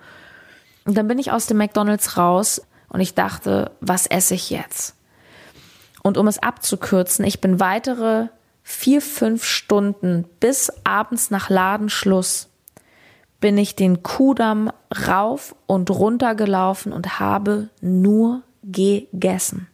Und 0.85 0.97
dann 0.97 1.07
bin 1.07 1.19
ich 1.19 1.31
aus 1.31 1.45
dem 1.45 1.57
McDonalds 1.57 2.17
raus 2.17 2.63
und 2.89 3.01
ich 3.01 3.13
dachte, 3.13 3.69
was 3.81 4.07
esse 4.07 4.33
ich 4.33 4.49
jetzt? 4.49 4.95
Und 6.01 6.17
um 6.17 6.27
es 6.27 6.41
abzukürzen, 6.41 7.23
ich 7.23 7.39
bin 7.39 7.59
weitere 7.59 8.29
vier, 8.63 9.01
fünf 9.01 9.43
Stunden 9.43 10.25
bis 10.39 10.71
abends 10.83 11.29
nach 11.29 11.49
Ladenschluss 11.49 12.49
bin 13.39 13.57
ich 13.57 13.75
den 13.75 14.03
Kudamm 14.03 14.71
rauf 15.07 15.53
und 15.65 15.89
runter 15.89 16.33
gelaufen 16.33 16.93
und 16.93 17.19
habe 17.19 17.67
nur 17.81 18.41
gegessen. 18.63 19.67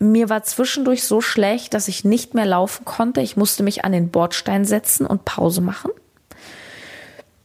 Mir 0.00 0.28
war 0.28 0.42
zwischendurch 0.42 1.04
so 1.04 1.20
schlecht, 1.20 1.72
dass 1.72 1.86
ich 1.86 2.04
nicht 2.04 2.34
mehr 2.34 2.46
laufen 2.46 2.84
konnte. 2.84 3.20
Ich 3.20 3.36
musste 3.36 3.62
mich 3.62 3.84
an 3.84 3.92
den 3.92 4.10
Bordstein 4.10 4.64
setzen 4.64 5.06
und 5.06 5.24
Pause 5.24 5.60
machen. 5.60 5.92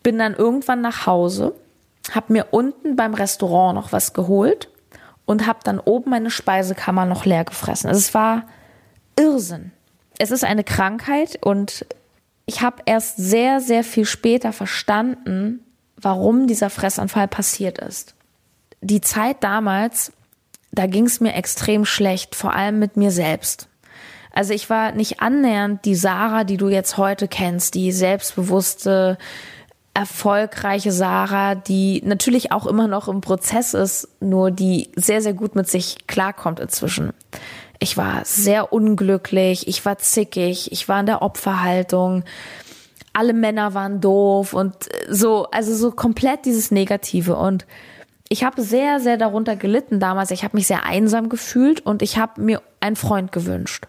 Bin 0.01 0.17
dann 0.17 0.33
irgendwann 0.33 0.81
nach 0.81 1.05
Hause, 1.05 1.53
habe 2.11 2.33
mir 2.33 2.47
unten 2.49 2.95
beim 2.95 3.13
Restaurant 3.13 3.75
noch 3.75 3.91
was 3.91 4.13
geholt 4.13 4.69
und 5.25 5.45
habe 5.45 5.59
dann 5.63 5.79
oben 5.79 6.09
meine 6.09 6.31
Speisekammer 6.31 7.05
noch 7.05 7.25
leer 7.25 7.43
gefressen. 7.43 7.87
Also 7.87 7.99
es 7.99 8.13
war 8.15 8.47
Irrsinn. 9.15 9.71
Es 10.17 10.31
ist 10.31 10.43
eine 10.43 10.63
Krankheit 10.63 11.39
und 11.41 11.85
ich 12.45 12.61
habe 12.61 12.83
erst 12.85 13.17
sehr, 13.17 13.59
sehr 13.59 13.83
viel 13.83 14.05
später 14.05 14.53
verstanden, 14.53 15.59
warum 15.95 16.47
dieser 16.47 16.69
Fressanfall 16.69 17.27
passiert 17.27 17.79
ist. 17.79 18.15
Die 18.81 19.01
Zeit 19.01 19.37
damals, 19.43 20.11
da 20.71 20.87
ging 20.87 21.05
es 21.05 21.21
mir 21.21 21.33
extrem 21.33 21.85
schlecht, 21.85 22.35
vor 22.35 22.53
allem 22.53 22.79
mit 22.79 22.97
mir 22.97 23.11
selbst. 23.11 23.67
Also 24.33 24.53
ich 24.53 24.69
war 24.69 24.91
nicht 24.91 25.21
annähernd 25.21 25.85
die 25.85 25.95
Sarah, 25.95 26.43
die 26.43 26.57
du 26.57 26.67
jetzt 26.67 26.97
heute 26.97 27.27
kennst, 27.27 27.75
die 27.75 27.91
selbstbewusste, 27.91 29.17
erfolgreiche 29.93 30.91
Sarah, 30.91 31.53
die 31.53 32.01
natürlich 32.03 32.51
auch 32.51 32.65
immer 32.65 32.87
noch 32.87 33.07
im 33.07 33.21
Prozess 33.21 33.75
ist, 33.75 34.09
nur 34.19 34.49
die 34.49 34.89
sehr, 34.95 35.21
sehr 35.21 35.33
gut 35.33 35.55
mit 35.55 35.69
sich 35.69 36.07
klarkommt 36.07 36.59
inzwischen. 36.59 37.13
Ich 37.83 37.97
war 37.97 38.23
sehr 38.23 38.71
unglücklich, 38.71 39.67
ich 39.67 39.83
war 39.83 39.97
zickig, 39.97 40.71
ich 40.71 40.87
war 40.87 41.01
in 41.01 41.05
der 41.05 41.21
Opferhaltung, 41.21 42.23
alle 43.11 43.33
Männer 43.33 43.73
waren 43.73 43.99
doof 43.99 44.53
und 44.53 44.73
so, 45.09 45.47
also 45.51 45.75
so 45.75 45.91
komplett 45.91 46.45
dieses 46.45 46.71
Negative. 46.71 47.35
Und 47.35 47.65
ich 48.29 48.45
habe 48.45 48.61
sehr, 48.61 49.01
sehr 49.01 49.17
darunter 49.17 49.57
gelitten 49.57 49.99
damals. 49.99 50.31
Ich 50.31 50.45
habe 50.45 50.55
mich 50.55 50.65
sehr 50.65 50.85
einsam 50.85 51.27
gefühlt 51.27 51.85
und 51.85 52.01
ich 52.01 52.17
habe 52.17 52.39
mir 52.39 52.61
einen 52.79 52.95
Freund 52.95 53.33
gewünscht. 53.33 53.87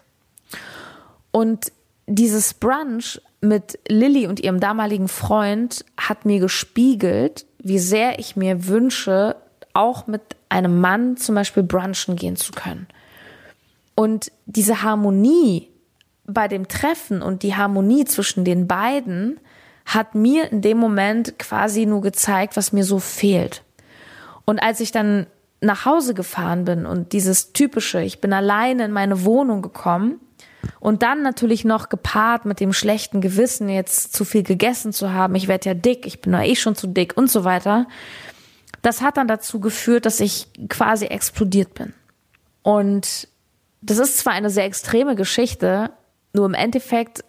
Und 1.31 1.71
dieses 2.05 2.53
Brunch 2.53 3.21
mit 3.39 3.79
Lilly 3.87 4.27
und 4.27 4.41
ihrem 4.41 4.59
damaligen 4.59 5.07
Freund 5.07 5.85
hat 5.95 6.25
mir 6.25 6.41
gespiegelt, 6.41 7.45
wie 7.59 7.79
sehr 7.79 8.19
ich 8.19 8.35
mir 8.35 8.67
wünsche, 8.67 9.37
auch 9.73 10.05
mit 10.05 10.21
einem 10.49 10.81
Mann 10.81 11.15
zum 11.15 11.35
Beispiel 11.35 11.63
brunchen 11.63 12.17
gehen 12.17 12.35
zu 12.35 12.51
können. 12.51 12.87
Und 13.95 14.31
diese 14.45 14.83
Harmonie 14.83 15.69
bei 16.25 16.47
dem 16.47 16.67
Treffen 16.67 17.21
und 17.21 17.43
die 17.43 17.55
Harmonie 17.55 18.05
zwischen 18.05 18.45
den 18.45 18.67
beiden 18.67 19.39
hat 19.85 20.15
mir 20.15 20.51
in 20.51 20.61
dem 20.61 20.77
Moment 20.77 21.37
quasi 21.39 21.85
nur 21.85 22.01
gezeigt, 22.01 22.57
was 22.57 22.73
mir 22.73 22.83
so 22.83 22.99
fehlt. 22.99 23.63
Und 24.45 24.59
als 24.59 24.79
ich 24.79 24.91
dann 24.91 25.27
nach 25.61 25.85
Hause 25.85 26.13
gefahren 26.13 26.65
bin 26.65 26.85
und 26.85 27.13
dieses 27.13 27.53
typische, 27.53 28.01
ich 28.01 28.21
bin 28.21 28.33
alleine 28.33 28.85
in 28.85 28.91
meine 28.91 29.23
Wohnung 29.23 29.61
gekommen 29.61 30.19
und 30.79 31.03
dann 31.03 31.21
natürlich 31.21 31.65
noch 31.65 31.89
gepaart 31.89 32.45
mit 32.45 32.59
dem 32.59 32.73
schlechten 32.73 33.21
Gewissen, 33.21 33.69
jetzt 33.69 34.13
zu 34.13 34.25
viel 34.25 34.43
gegessen 34.43 34.93
zu 34.93 35.13
haben, 35.13 35.35
ich 35.35 35.47
werde 35.47 35.69
ja 35.69 35.73
dick, 35.73 36.05
ich 36.05 36.21
bin 36.21 36.33
ja 36.33 36.43
eh 36.43 36.55
schon 36.55 36.75
zu 36.75 36.87
dick 36.87 37.15
und 37.15 37.29
so 37.29 37.43
weiter, 37.43 37.87
das 38.81 39.01
hat 39.01 39.17
dann 39.17 39.27
dazu 39.27 39.59
geführt, 39.59 40.05
dass 40.05 40.19
ich 40.19 40.47
quasi 40.69 41.05
explodiert 41.05 41.73
bin. 41.73 41.93
Und 42.61 43.27
das 43.85 43.99
ist 43.99 44.17
zwar 44.17 44.33
eine 44.33 44.49
sehr 44.49 44.65
extreme 44.65 45.15
Geschichte, 45.15 45.91
nur 46.33 46.45
im 46.45 46.53
Endeffekt 46.53 47.23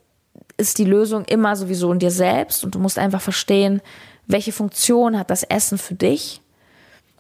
ist 0.56 0.78
die 0.78 0.84
Lösung 0.84 1.24
immer 1.26 1.54
sowieso 1.54 1.92
in 1.92 1.98
dir 1.98 2.10
selbst 2.10 2.64
und 2.64 2.74
du 2.74 2.78
musst 2.78 2.98
einfach 2.98 3.20
verstehen, 3.20 3.82
welche 4.26 4.52
Funktion 4.52 5.18
hat 5.18 5.30
das 5.30 5.42
Essen 5.42 5.76
für 5.76 5.94
dich, 5.94 6.40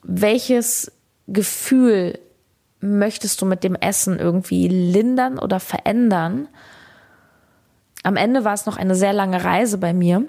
welches 0.02 0.90
Gefühl 1.26 2.18
möchtest 2.80 3.40
du 3.42 3.46
mit 3.46 3.62
dem 3.62 3.74
Essen 3.74 4.18
irgendwie 4.18 4.68
lindern 4.68 5.38
oder 5.38 5.60
verändern. 5.60 6.48
Am 8.02 8.16
Ende 8.16 8.44
war 8.44 8.54
es 8.54 8.66
noch 8.66 8.76
eine 8.76 8.94
sehr 8.94 9.12
lange 9.12 9.44
Reise 9.44 9.78
bei 9.78 9.92
mir. 9.92 10.24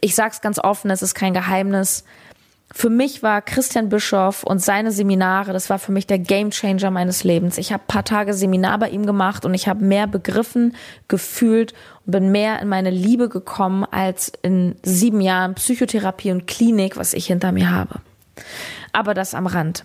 Ich 0.00 0.14
sage 0.14 0.30
es 0.32 0.40
ganz 0.40 0.58
offen, 0.58 0.90
es 0.90 1.02
ist 1.02 1.14
kein 1.14 1.34
Geheimnis 1.34 2.04
für 2.74 2.88
mich 2.88 3.22
war 3.22 3.42
Christian 3.42 3.88
Bischoff 3.90 4.44
und 4.44 4.60
seine 4.60 4.92
Seminare, 4.92 5.52
das 5.52 5.68
war 5.68 5.78
für 5.78 5.92
mich 5.92 6.06
der 6.06 6.18
Gamechanger 6.18 6.90
meines 6.90 7.22
Lebens. 7.22 7.58
Ich 7.58 7.72
habe 7.72 7.82
paar 7.86 8.04
Tage 8.04 8.32
Seminar 8.32 8.78
bei 8.78 8.88
ihm 8.88 9.04
gemacht 9.04 9.44
und 9.44 9.52
ich 9.52 9.68
habe 9.68 9.84
mehr 9.84 10.06
begriffen, 10.06 10.74
gefühlt 11.06 11.74
und 12.06 12.12
bin 12.12 12.32
mehr 12.32 12.60
in 12.60 12.68
meine 12.68 12.90
Liebe 12.90 13.28
gekommen 13.28 13.84
als 13.84 14.32
in 14.42 14.76
sieben 14.82 15.20
Jahren 15.20 15.54
Psychotherapie 15.54 16.32
und 16.32 16.46
Klinik, 16.46 16.96
was 16.96 17.12
ich 17.12 17.26
hinter 17.26 17.52
mir 17.52 17.70
habe. 17.70 18.00
Aber 18.92 19.12
das 19.12 19.34
am 19.34 19.46
Rand. 19.46 19.84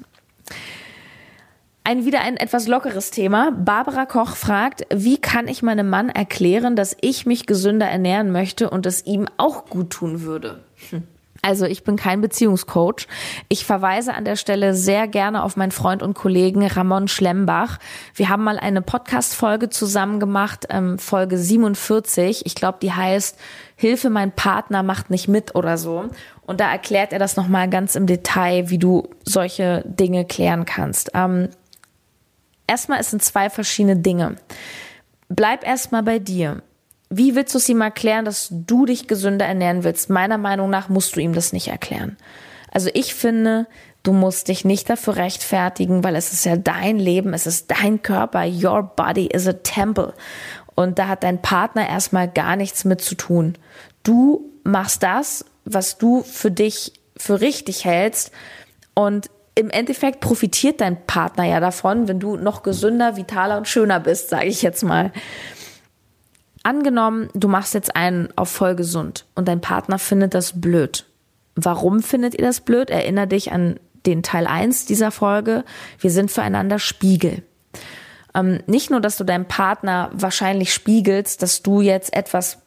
Ein 1.83 2.05
wieder 2.05 2.21
ein 2.21 2.37
etwas 2.37 2.67
lockeres 2.67 3.11
Thema. 3.11 3.51
Barbara 3.51 4.05
Koch 4.05 4.35
fragt, 4.35 4.85
wie 4.93 5.17
kann 5.17 5.47
ich 5.47 5.61
meinem 5.61 5.89
Mann 5.89 6.09
erklären, 6.09 6.75
dass 6.75 6.95
ich 7.01 7.25
mich 7.25 7.45
gesünder 7.45 7.87
ernähren 7.87 8.31
möchte 8.31 8.69
und 8.69 8.85
es 8.85 9.05
ihm 9.05 9.27
auch 9.37 9.65
gut 9.65 9.89
tun 9.91 10.21
würde? 10.21 10.63
Hm. 10.89 11.03
Also 11.47 11.63
ich 11.63 11.85
bin 11.85 11.95
kein 11.95 12.19
Beziehungscoach. 12.19 13.07
Ich 13.47 13.63
verweise 13.63 14.13
an 14.13 14.25
der 14.25 14.35
Stelle 14.35 14.73
sehr 14.73 15.07
gerne 15.07 15.43
auf 15.43 15.55
meinen 15.55 15.71
Freund 15.71 16.03
und 16.03 16.13
Kollegen 16.13 16.67
Ramon 16.67 17.07
Schlembach. 17.07 17.77
Wir 18.13 18.27
haben 18.27 18.43
mal 18.43 18.59
eine 18.59 18.81
Podcast-Folge 18.81 19.69
zusammen 19.69 20.19
gemacht, 20.19 20.67
ähm, 20.69 20.99
Folge 20.99 21.37
47. 21.37 22.45
Ich 22.45 22.53
glaube, 22.53 22.79
die 22.81 22.91
heißt 22.91 23.39
Hilfe, 23.77 24.09
mein 24.09 24.33
Partner 24.33 24.83
macht 24.83 25.09
nicht 25.09 25.29
mit 25.29 25.55
oder 25.55 25.77
so. 25.77 26.09
Und 26.45 26.59
da 26.59 26.69
erklärt 26.69 27.13
er 27.13 27.19
das 27.19 27.37
nochmal 27.37 27.69
ganz 27.69 27.95
im 27.95 28.07
Detail, 28.07 28.69
wie 28.69 28.77
du 28.77 29.07
solche 29.23 29.85
Dinge 29.85 30.25
klären 30.25 30.65
kannst. 30.65 31.11
Ähm, 31.13 31.47
erstmal, 32.67 32.99
es 32.99 33.11
sind 33.11 33.23
zwei 33.23 33.49
verschiedene 33.49 33.95
Dinge. 33.95 34.35
Bleib 35.29 35.65
erstmal 35.65 36.03
bei 36.03 36.19
dir. 36.19 36.61
Wie 37.09 37.35
willst 37.35 37.53
du 37.53 37.57
es 37.57 37.69
ihm 37.69 37.81
erklären, 37.81 38.25
dass 38.25 38.49
du 38.51 38.85
dich 38.85 39.07
gesünder 39.07 39.45
ernähren 39.45 39.83
willst? 39.83 40.09
Meiner 40.09 40.37
Meinung 40.37 40.69
nach 40.69 40.89
musst 40.89 41.15
du 41.15 41.19
ihm 41.19 41.33
das 41.33 41.53
nicht 41.53 41.69
erklären. 41.69 42.17
Also 42.71 42.89
ich 42.93 43.13
finde, 43.13 43.67
du 44.03 44.11
musst 44.11 44.49
dich 44.49 44.65
nicht 44.65 44.89
dafür 44.89 45.15
rechtfertigen, 45.15 46.03
weil 46.03 46.15
es 46.15 46.33
ist 46.33 46.45
ja 46.45 46.57
dein 46.57 46.99
Leben, 46.99 47.33
es 47.33 47.47
ist 47.47 47.71
dein 47.71 48.01
Körper, 48.01 48.45
your 48.45 48.83
body 48.83 49.27
is 49.27 49.47
a 49.47 49.53
temple. 49.53 50.13
Und 50.75 50.99
da 50.99 51.07
hat 51.07 51.23
dein 51.23 51.41
Partner 51.41 51.87
erstmal 51.87 52.27
gar 52.27 52.55
nichts 52.55 52.85
mit 52.85 53.01
zu 53.01 53.15
tun. 53.15 53.55
Du 54.03 54.51
machst 54.63 55.01
das, 55.01 55.45
was 55.65 55.97
du 55.97 56.23
für 56.23 56.51
dich 56.51 56.93
für 57.17 57.41
richtig 57.41 57.85
hältst 57.85 58.31
und 58.93 59.29
im 59.55 59.71
Endeffekt 59.71 60.19
profitiert 60.19 60.81
dein 60.81 61.07
Partner 61.07 61.45
ja 61.45 61.59
davon, 61.59 62.07
wenn 62.07 62.19
du 62.19 62.37
noch 62.37 62.61
gesünder, 62.61 63.17
vitaler 63.17 63.57
und 63.57 63.67
schöner 63.67 63.99
bist, 63.99 64.29
sage 64.29 64.45
ich 64.45 64.61
jetzt 64.61 64.83
mal. 64.83 65.11
Angenommen, 66.67 67.29
du 67.33 67.47
machst 67.47 67.73
jetzt 67.75 67.95
einen 67.95 68.27
auf 68.35 68.49
voll 68.49 68.75
gesund 68.75 69.25
und 69.35 69.47
dein 69.47 69.61
Partner 69.61 69.97
findet 69.97 70.33
das 70.33 70.59
blöd. 70.59 71.05
Warum 71.55 72.03
findet 72.03 72.35
ihr 72.35 72.45
das 72.45 72.59
blöd? 72.59 72.89
Erinner 72.89 73.25
dich 73.25 73.53
an 73.53 73.79
den 74.05 74.21
Teil 74.21 74.47
1 74.47 74.85
dieser 74.85 75.11
Folge. 75.11 75.63
Wir 75.97 76.11
sind 76.11 76.29
füreinander 76.29 76.77
Spiegel. 76.77 77.43
Ähm, 78.35 78.59
nicht 78.67 78.91
nur, 78.91 78.99
dass 78.99 79.15
du 79.15 79.23
deinem 79.23 79.45
Partner 79.45 80.09
wahrscheinlich 80.11 80.73
spiegelst, 80.73 81.41
dass 81.41 81.63
du 81.63 81.79
jetzt 81.79 82.13
etwas 82.13 82.57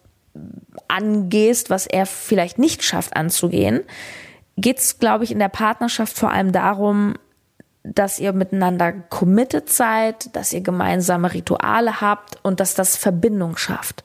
angehst, 0.89 1.69
was 1.69 1.87
er 1.87 2.07
vielleicht 2.07 2.59
nicht 2.59 2.83
schafft 2.83 3.15
anzugehen, 3.15 3.83
geht 4.57 4.79
es, 4.79 4.99
glaube 4.99 5.25
ich, 5.25 5.31
in 5.31 5.39
der 5.39 5.51
Partnerschaft 5.51 6.19
vor 6.19 6.31
allem 6.31 6.53
darum, 6.53 7.17
dass 7.83 8.19
ihr 8.19 8.33
miteinander 8.33 8.93
committed 8.93 9.71
seid, 9.71 10.35
dass 10.37 10.53
ihr 10.53 10.61
gemeinsame 10.61 11.33
Rituale 11.33 12.01
habt 12.01 12.39
und 12.43 12.61
dass 12.61 12.75
das 12.75 12.97
Verbindung 12.97 13.57
schafft. 13.57 14.05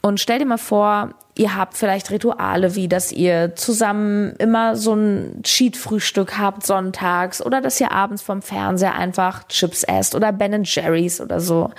Und 0.00 0.20
stell 0.20 0.38
dir 0.38 0.46
mal 0.46 0.58
vor, 0.58 1.14
ihr 1.34 1.56
habt 1.56 1.76
vielleicht 1.76 2.10
Rituale 2.10 2.74
wie, 2.76 2.88
dass 2.88 3.10
ihr 3.10 3.54
zusammen 3.56 4.34
immer 4.38 4.76
so 4.76 4.94
ein 4.94 5.40
Cheat-Frühstück 5.42 6.38
habt 6.38 6.64
sonntags 6.64 7.44
oder 7.44 7.60
dass 7.60 7.80
ihr 7.80 7.92
abends 7.92 8.22
vom 8.22 8.42
Fernseher 8.42 8.94
einfach 8.94 9.46
Chips 9.48 9.84
esst 9.84 10.14
oder 10.14 10.32
Ben 10.32 10.62
Jerry's 10.64 11.20
oder 11.20 11.40
so. 11.40 11.70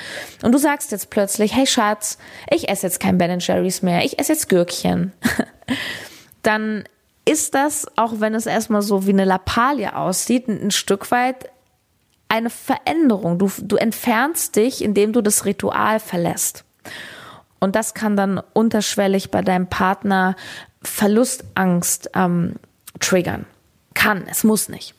Und 0.43 0.53
du 0.53 0.57
sagst 0.57 0.91
jetzt 0.91 1.09
plötzlich, 1.09 1.55
hey 1.55 1.67
Schatz, 1.67 2.17
ich 2.49 2.69
esse 2.69 2.87
jetzt 2.87 2.99
kein 2.99 3.17
Ben 3.17 3.39
Jerry's 3.39 3.81
mehr, 3.81 4.03
ich 4.03 4.19
esse 4.19 4.33
jetzt 4.33 4.49
Gürkchen. 4.49 5.13
Dann 6.43 6.85
ist 7.29 7.53
das, 7.53 7.85
auch 7.95 8.19
wenn 8.19 8.33
es 8.33 8.47
erstmal 8.47 8.81
so 8.81 9.05
wie 9.05 9.11
eine 9.11 9.25
Lappalie 9.25 9.95
aussieht, 9.95 10.47
ein, 10.47 10.71
Stück 10.71 11.11
weit 11.11 11.49
eine 12.27 12.49
Veränderung. 12.49 13.37
Du, 13.37 13.51
du 13.59 13.75
entfernst 13.75 14.55
dich, 14.55 14.83
indem 14.83 15.13
du 15.13 15.21
das 15.21 15.45
Ritual 15.45 15.99
verlässt. 15.99 16.65
Und 17.59 17.75
das 17.75 17.93
kann 17.93 18.15
dann 18.15 18.41
unterschwellig 18.53 19.29
bei 19.29 19.41
deinem 19.41 19.67
Partner 19.67 20.35
Verlustangst 20.81 22.09
ähm, 22.15 22.55
triggern. 22.99 23.45
Kann, 23.93 24.25
es 24.29 24.43
muss 24.43 24.69
nicht. 24.69 24.95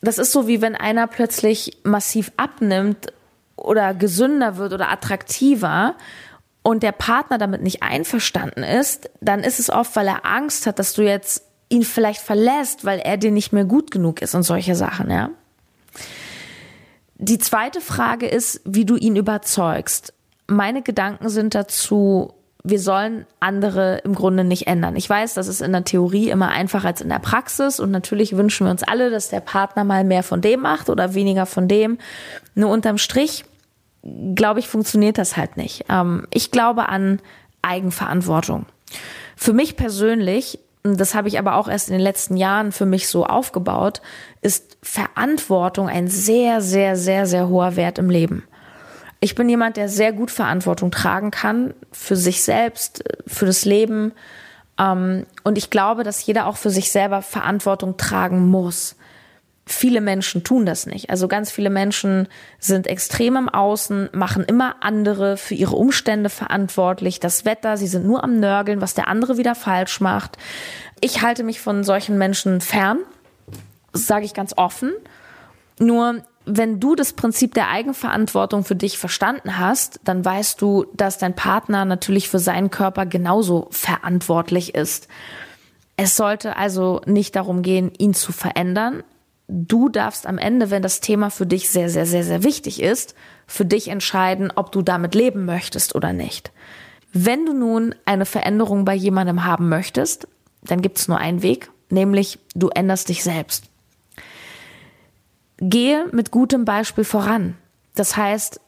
Das 0.00 0.18
ist 0.18 0.32
so 0.32 0.48
wie 0.48 0.60
wenn 0.60 0.74
einer 0.74 1.06
plötzlich 1.06 1.78
massiv 1.84 2.32
abnimmt 2.36 3.12
oder 3.56 3.94
gesünder 3.94 4.56
wird 4.56 4.72
oder 4.72 4.90
attraktiver 4.90 5.94
und 6.64 6.82
der 6.82 6.92
Partner 6.92 7.38
damit 7.38 7.62
nicht 7.62 7.84
einverstanden 7.84 8.64
ist, 8.64 9.08
dann 9.20 9.40
ist 9.40 9.60
es 9.60 9.70
oft, 9.70 9.94
weil 9.94 10.08
er 10.08 10.26
Angst 10.26 10.66
hat, 10.66 10.80
dass 10.80 10.94
du 10.94 11.02
jetzt 11.02 11.44
ihn 11.68 11.84
vielleicht 11.84 12.20
verlässt, 12.20 12.84
weil 12.84 12.98
er 12.98 13.16
dir 13.16 13.30
nicht 13.30 13.52
mehr 13.52 13.64
gut 13.64 13.92
genug 13.92 14.20
ist 14.20 14.34
und 14.34 14.42
solche 14.42 14.74
Sachen, 14.74 15.10
ja. 15.10 15.30
Die 17.16 17.38
zweite 17.38 17.80
Frage 17.80 18.26
ist, 18.26 18.60
wie 18.64 18.84
du 18.84 18.96
ihn 18.96 19.14
überzeugst. 19.14 20.12
Meine 20.48 20.82
Gedanken 20.82 21.28
sind 21.28 21.54
dazu 21.54 22.34
wir 22.66 22.80
sollen 22.80 23.26
andere 23.40 23.98
im 24.04 24.14
Grunde 24.14 24.42
nicht 24.42 24.66
ändern. 24.66 24.96
Ich 24.96 25.08
weiß, 25.08 25.34
das 25.34 25.48
ist 25.48 25.60
in 25.60 25.72
der 25.72 25.84
Theorie 25.84 26.30
immer 26.30 26.48
einfacher 26.48 26.88
als 26.88 27.02
in 27.02 27.10
der 27.10 27.18
Praxis 27.18 27.78
und 27.78 27.90
natürlich 27.90 28.36
wünschen 28.36 28.66
wir 28.66 28.70
uns 28.70 28.82
alle, 28.82 29.10
dass 29.10 29.28
der 29.28 29.40
Partner 29.40 29.84
mal 29.84 30.02
mehr 30.02 30.22
von 30.22 30.40
dem 30.40 30.60
macht 30.60 30.88
oder 30.88 31.12
weniger 31.12 31.44
von 31.44 31.68
dem. 31.68 31.98
Nur 32.54 32.70
unterm 32.70 32.96
Strich, 32.96 33.44
glaube 34.34 34.60
ich, 34.60 34.68
funktioniert 34.68 35.18
das 35.18 35.36
halt 35.36 35.56
nicht. 35.56 35.84
Ähm, 35.88 36.26
ich 36.32 36.50
glaube 36.50 36.88
an 36.88 37.20
Eigenverantwortung. 37.62 38.66
Für 39.36 39.52
mich 39.52 39.76
persönlich, 39.76 40.58
das 40.82 41.14
habe 41.14 41.28
ich 41.28 41.38
aber 41.38 41.56
auch 41.56 41.68
erst 41.68 41.88
in 41.88 41.94
den 41.94 42.02
letzten 42.02 42.36
Jahren 42.36 42.72
für 42.72 42.86
mich 42.86 43.08
so 43.08 43.24
aufgebaut, 43.26 44.02
ist 44.42 44.76
Verantwortung 44.82 45.88
ein 45.88 46.08
sehr, 46.08 46.60
sehr, 46.60 46.96
sehr, 46.96 47.26
sehr 47.26 47.48
hoher 47.48 47.76
Wert 47.76 47.98
im 47.98 48.10
Leben. 48.10 48.44
Ich 49.20 49.34
bin 49.34 49.48
jemand, 49.48 49.78
der 49.78 49.88
sehr 49.88 50.12
gut 50.12 50.30
Verantwortung 50.30 50.90
tragen 50.90 51.30
kann 51.30 51.72
für 51.92 52.16
sich 52.16 52.42
selbst, 52.42 53.02
für 53.26 53.46
das 53.46 53.64
Leben. 53.64 54.12
Ähm, 54.78 55.24
und 55.44 55.56
ich 55.56 55.70
glaube, 55.70 56.02
dass 56.02 56.26
jeder 56.26 56.46
auch 56.46 56.58
für 56.58 56.68
sich 56.68 56.92
selber 56.92 57.22
Verantwortung 57.22 57.96
tragen 57.96 58.46
muss. 58.50 58.96
Viele 59.66 60.02
Menschen 60.02 60.44
tun 60.44 60.66
das 60.66 60.84
nicht. 60.86 61.08
Also 61.08 61.26
ganz 61.26 61.50
viele 61.50 61.70
Menschen 61.70 62.28
sind 62.58 62.86
extrem 62.86 63.36
im 63.36 63.48
Außen, 63.48 64.10
machen 64.12 64.44
immer 64.44 64.76
andere 64.80 65.38
für 65.38 65.54
ihre 65.54 65.76
Umstände 65.76 66.28
verantwortlich. 66.28 67.18
Das 67.18 67.46
Wetter, 67.46 67.78
sie 67.78 67.86
sind 67.86 68.06
nur 68.06 68.22
am 68.24 68.40
Nörgeln, 68.40 68.82
was 68.82 68.92
der 68.92 69.08
andere 69.08 69.38
wieder 69.38 69.54
falsch 69.54 70.00
macht. 70.00 70.36
Ich 71.00 71.22
halte 71.22 71.44
mich 71.44 71.60
von 71.60 71.82
solchen 71.82 72.18
Menschen 72.18 72.60
fern, 72.60 72.98
sage 73.94 74.26
ich 74.26 74.34
ganz 74.34 74.52
offen. 74.56 74.92
Nur 75.78 76.22
wenn 76.46 76.78
du 76.78 76.94
das 76.94 77.14
Prinzip 77.14 77.54
der 77.54 77.70
Eigenverantwortung 77.70 78.64
für 78.64 78.76
dich 78.76 78.98
verstanden 78.98 79.58
hast, 79.58 80.00
dann 80.04 80.24
weißt 80.24 80.60
du, 80.60 80.84
dass 80.92 81.16
dein 81.16 81.34
Partner 81.34 81.86
natürlich 81.86 82.28
für 82.28 82.38
seinen 82.38 82.70
Körper 82.70 83.06
genauso 83.06 83.68
verantwortlich 83.70 84.74
ist. 84.74 85.08
Es 85.96 86.16
sollte 86.16 86.56
also 86.56 87.00
nicht 87.06 87.36
darum 87.36 87.62
gehen, 87.62 87.92
ihn 87.96 88.12
zu 88.12 88.32
verändern. 88.32 89.02
Du 89.46 89.88
darfst 89.88 90.26
am 90.26 90.38
Ende, 90.38 90.70
wenn 90.70 90.82
das 90.82 91.00
Thema 91.00 91.30
für 91.30 91.46
dich 91.46 91.68
sehr, 91.68 91.90
sehr, 91.90 92.06
sehr, 92.06 92.24
sehr 92.24 92.42
wichtig 92.42 92.80
ist, 92.80 93.14
für 93.46 93.64
dich 93.64 93.88
entscheiden, 93.88 94.52
ob 94.54 94.72
du 94.72 94.82
damit 94.82 95.14
leben 95.14 95.44
möchtest 95.44 95.94
oder 95.94 96.12
nicht. 96.12 96.50
Wenn 97.12 97.44
du 97.46 97.52
nun 97.52 97.94
eine 98.06 98.26
Veränderung 98.26 98.84
bei 98.84 98.94
jemandem 98.94 99.44
haben 99.44 99.68
möchtest, 99.68 100.26
dann 100.62 100.80
gibt 100.80 100.98
es 100.98 101.08
nur 101.08 101.18
einen 101.18 101.42
Weg, 101.42 101.70
nämlich 101.90 102.38
du 102.54 102.70
änderst 102.70 103.08
dich 103.08 103.22
selbst. 103.22 103.64
Gehe 105.58 106.06
mit 106.10 106.30
gutem 106.30 106.64
Beispiel 106.64 107.04
voran. 107.04 107.56
Das 107.94 108.16
heißt, 108.16 108.60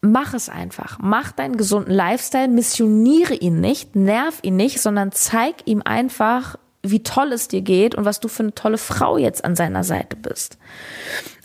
mach 0.00 0.32
es 0.32 0.48
einfach. 0.48 0.98
Mach 1.00 1.32
deinen 1.32 1.56
gesunden 1.56 1.92
Lifestyle, 1.92 2.48
missioniere 2.48 3.34
ihn 3.34 3.60
nicht, 3.60 3.96
nerv 3.96 4.38
ihn 4.42 4.56
nicht, 4.56 4.80
sondern 4.80 5.12
zeig 5.12 5.66
ihm 5.66 5.82
einfach, 5.84 6.56
wie 6.82 7.02
toll 7.02 7.32
es 7.32 7.48
dir 7.48 7.60
geht 7.60 7.94
und 7.94 8.04
was 8.04 8.20
du 8.20 8.28
für 8.28 8.42
eine 8.42 8.54
tolle 8.54 8.78
Frau 8.78 9.18
jetzt 9.18 9.44
an 9.44 9.56
seiner 9.56 9.84
Seite 9.84 10.16
bist. 10.16 10.58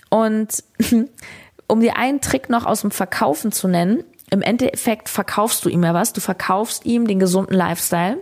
Und 0.10 0.64
um 1.68 1.80
dir 1.80 1.98
einen 1.98 2.22
Trick 2.22 2.50
noch 2.50 2.66
aus 2.66 2.82
dem 2.82 2.92
Verkaufen 2.92 3.52
zu 3.52 3.68
nennen, 3.68 4.04
im 4.30 4.42
Endeffekt 4.42 5.10
verkaufst 5.10 5.64
du 5.66 5.70
ihm 5.70 5.84
ja 5.84 5.94
was, 5.94 6.14
du 6.14 6.22
verkaufst 6.22 6.86
ihm 6.86 7.08
den 7.08 7.20
gesunden 7.20 7.56
Lifestyle. 7.56 8.18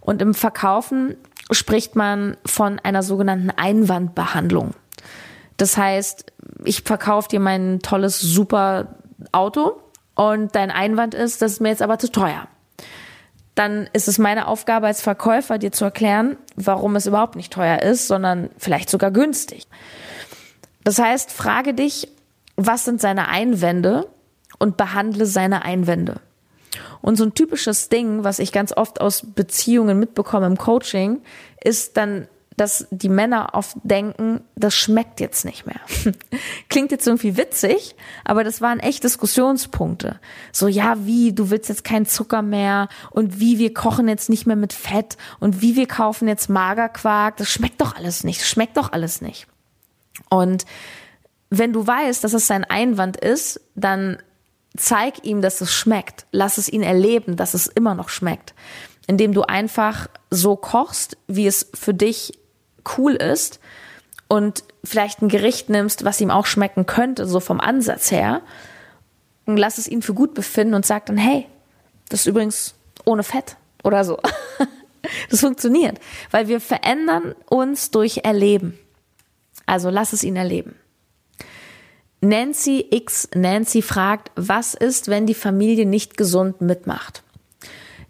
Und 0.00 0.20
im 0.20 0.34
Verkaufen 0.34 1.16
spricht 1.50 1.94
man 1.94 2.36
von 2.44 2.78
einer 2.80 3.02
sogenannten 3.02 3.50
Einwandbehandlung. 3.50 4.74
Das 5.56 5.76
heißt, 5.76 6.32
ich 6.64 6.82
verkaufe 6.82 7.28
dir 7.28 7.40
mein 7.40 7.80
tolles, 7.80 8.20
super 8.20 8.96
Auto 9.30 9.80
und 10.14 10.54
dein 10.54 10.70
Einwand 10.70 11.14
ist, 11.14 11.42
das 11.42 11.52
ist 11.52 11.60
mir 11.60 11.68
jetzt 11.68 11.82
aber 11.82 11.98
zu 11.98 12.10
teuer. 12.10 12.48
Dann 13.54 13.88
ist 13.92 14.08
es 14.08 14.18
meine 14.18 14.48
Aufgabe 14.48 14.86
als 14.86 15.00
Verkäufer, 15.00 15.58
dir 15.58 15.70
zu 15.70 15.84
erklären, 15.84 16.36
warum 16.56 16.96
es 16.96 17.06
überhaupt 17.06 17.36
nicht 17.36 17.52
teuer 17.52 17.82
ist, 17.82 18.08
sondern 18.08 18.50
vielleicht 18.58 18.90
sogar 18.90 19.10
günstig. 19.10 19.66
Das 20.82 20.98
heißt, 20.98 21.32
frage 21.32 21.72
dich, 21.72 22.08
was 22.56 22.84
sind 22.84 23.00
seine 23.00 23.28
Einwände 23.28 24.08
und 24.58 24.76
behandle 24.76 25.26
seine 25.26 25.64
Einwände. 25.64 26.20
Und 27.00 27.16
so 27.16 27.24
ein 27.24 27.34
typisches 27.34 27.88
Ding, 27.88 28.24
was 28.24 28.38
ich 28.38 28.50
ganz 28.50 28.76
oft 28.76 29.00
aus 29.00 29.22
Beziehungen 29.34 29.98
mitbekomme 29.98 30.46
im 30.46 30.58
Coaching, 30.58 31.22
ist 31.62 31.96
dann 31.96 32.28
dass 32.56 32.86
die 32.90 33.08
Männer 33.08 33.50
oft 33.52 33.76
denken, 33.82 34.42
das 34.54 34.74
schmeckt 34.74 35.20
jetzt 35.20 35.44
nicht 35.44 35.66
mehr. 35.66 35.80
Klingt 36.68 36.92
jetzt 36.92 37.06
irgendwie 37.06 37.36
witzig, 37.36 37.96
aber 38.24 38.44
das 38.44 38.60
waren 38.60 38.78
echt 38.78 39.02
Diskussionspunkte. 39.02 40.20
So, 40.52 40.68
ja, 40.68 41.04
wie, 41.04 41.32
du 41.32 41.50
willst 41.50 41.68
jetzt 41.68 41.84
keinen 41.84 42.06
Zucker 42.06 42.42
mehr 42.42 42.88
und 43.10 43.40
wie, 43.40 43.58
wir 43.58 43.74
kochen 43.74 44.08
jetzt 44.08 44.30
nicht 44.30 44.46
mehr 44.46 44.56
mit 44.56 44.72
Fett 44.72 45.16
und 45.40 45.62
wie, 45.62 45.76
wir 45.76 45.88
kaufen 45.88 46.28
jetzt 46.28 46.48
Magerquark, 46.48 47.36
das 47.36 47.48
schmeckt 47.48 47.80
doch 47.80 47.96
alles 47.96 48.22
nicht, 48.24 48.40
das 48.40 48.48
schmeckt 48.48 48.76
doch 48.76 48.92
alles 48.92 49.20
nicht. 49.20 49.46
Und 50.30 50.64
wenn 51.50 51.72
du 51.72 51.86
weißt, 51.86 52.22
dass 52.22 52.34
es 52.34 52.46
sein 52.46 52.64
Einwand 52.64 53.16
ist, 53.16 53.60
dann 53.74 54.18
zeig 54.76 55.24
ihm, 55.24 55.40
dass 55.40 55.60
es 55.60 55.72
schmeckt. 55.72 56.26
Lass 56.32 56.58
es 56.58 56.68
ihn 56.68 56.82
erleben, 56.82 57.36
dass 57.36 57.54
es 57.54 57.66
immer 57.66 57.94
noch 57.94 58.08
schmeckt. 58.08 58.54
Indem 59.06 59.34
du 59.34 59.42
einfach 59.42 60.08
so 60.30 60.56
kochst, 60.56 61.16
wie 61.26 61.46
es 61.46 61.70
für 61.74 61.94
dich 61.94 62.38
cool 62.96 63.14
ist 63.14 63.60
und 64.28 64.64
vielleicht 64.82 65.22
ein 65.22 65.28
Gericht 65.28 65.68
nimmst, 65.68 66.04
was 66.04 66.20
ihm 66.20 66.30
auch 66.30 66.46
schmecken 66.46 66.86
könnte, 66.86 67.26
so 67.26 67.40
vom 67.40 67.60
Ansatz 67.60 68.10
her, 68.10 68.42
und 69.46 69.56
lass 69.56 69.78
es 69.78 69.88
ihn 69.88 70.02
für 70.02 70.14
gut 70.14 70.34
befinden 70.34 70.74
und 70.74 70.86
sag 70.86 71.06
dann, 71.06 71.18
hey, 71.18 71.46
das 72.08 72.20
ist 72.20 72.26
übrigens 72.26 72.74
ohne 73.04 73.22
Fett 73.22 73.56
oder 73.82 74.04
so. 74.04 74.18
Das 75.28 75.40
funktioniert, 75.40 76.00
weil 76.30 76.48
wir 76.48 76.60
verändern 76.60 77.34
uns 77.50 77.90
durch 77.90 78.20
Erleben. 78.24 78.78
Also 79.66 79.90
lass 79.90 80.14
es 80.14 80.24
ihn 80.24 80.36
erleben. 80.36 80.76
Nancy 82.20 82.86
X 82.90 83.28
Nancy 83.34 83.82
fragt, 83.82 84.30
was 84.34 84.72
ist, 84.72 85.08
wenn 85.08 85.26
die 85.26 85.34
Familie 85.34 85.84
nicht 85.84 86.16
gesund 86.16 86.62
mitmacht? 86.62 87.22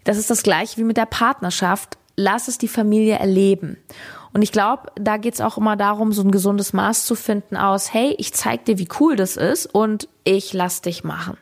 Das 0.05 0.17
ist 0.17 0.29
das 0.29 0.43
gleiche 0.43 0.77
wie 0.77 0.85
mit 0.85 0.95
der 0.95 1.05
Partnerschaft. 1.05 1.97
Lass 2.15 2.47
es 2.47 2.57
die 2.57 2.69
Familie 2.69 3.15
erleben. 3.15 3.77
Und 4.35 4.41
ich 4.41 4.51
glaube, 4.51 4.91
da 4.95 5.15
geht's 5.15 5.39
auch 5.39 5.57
immer 5.57 5.77
darum, 5.77 6.11
so 6.11 6.21
ein 6.21 6.29
gesundes 6.29 6.73
Maß 6.73 7.05
zu 7.05 7.15
finden 7.15 7.55
aus, 7.55 7.93
hey, 7.93 8.13
ich 8.17 8.33
zeig 8.33 8.65
dir, 8.65 8.77
wie 8.77 8.89
cool 8.99 9.15
das 9.15 9.37
ist 9.37 9.65
und 9.65 10.09
ich 10.25 10.51
lass 10.51 10.81
dich 10.81 11.05
machen. 11.05 11.37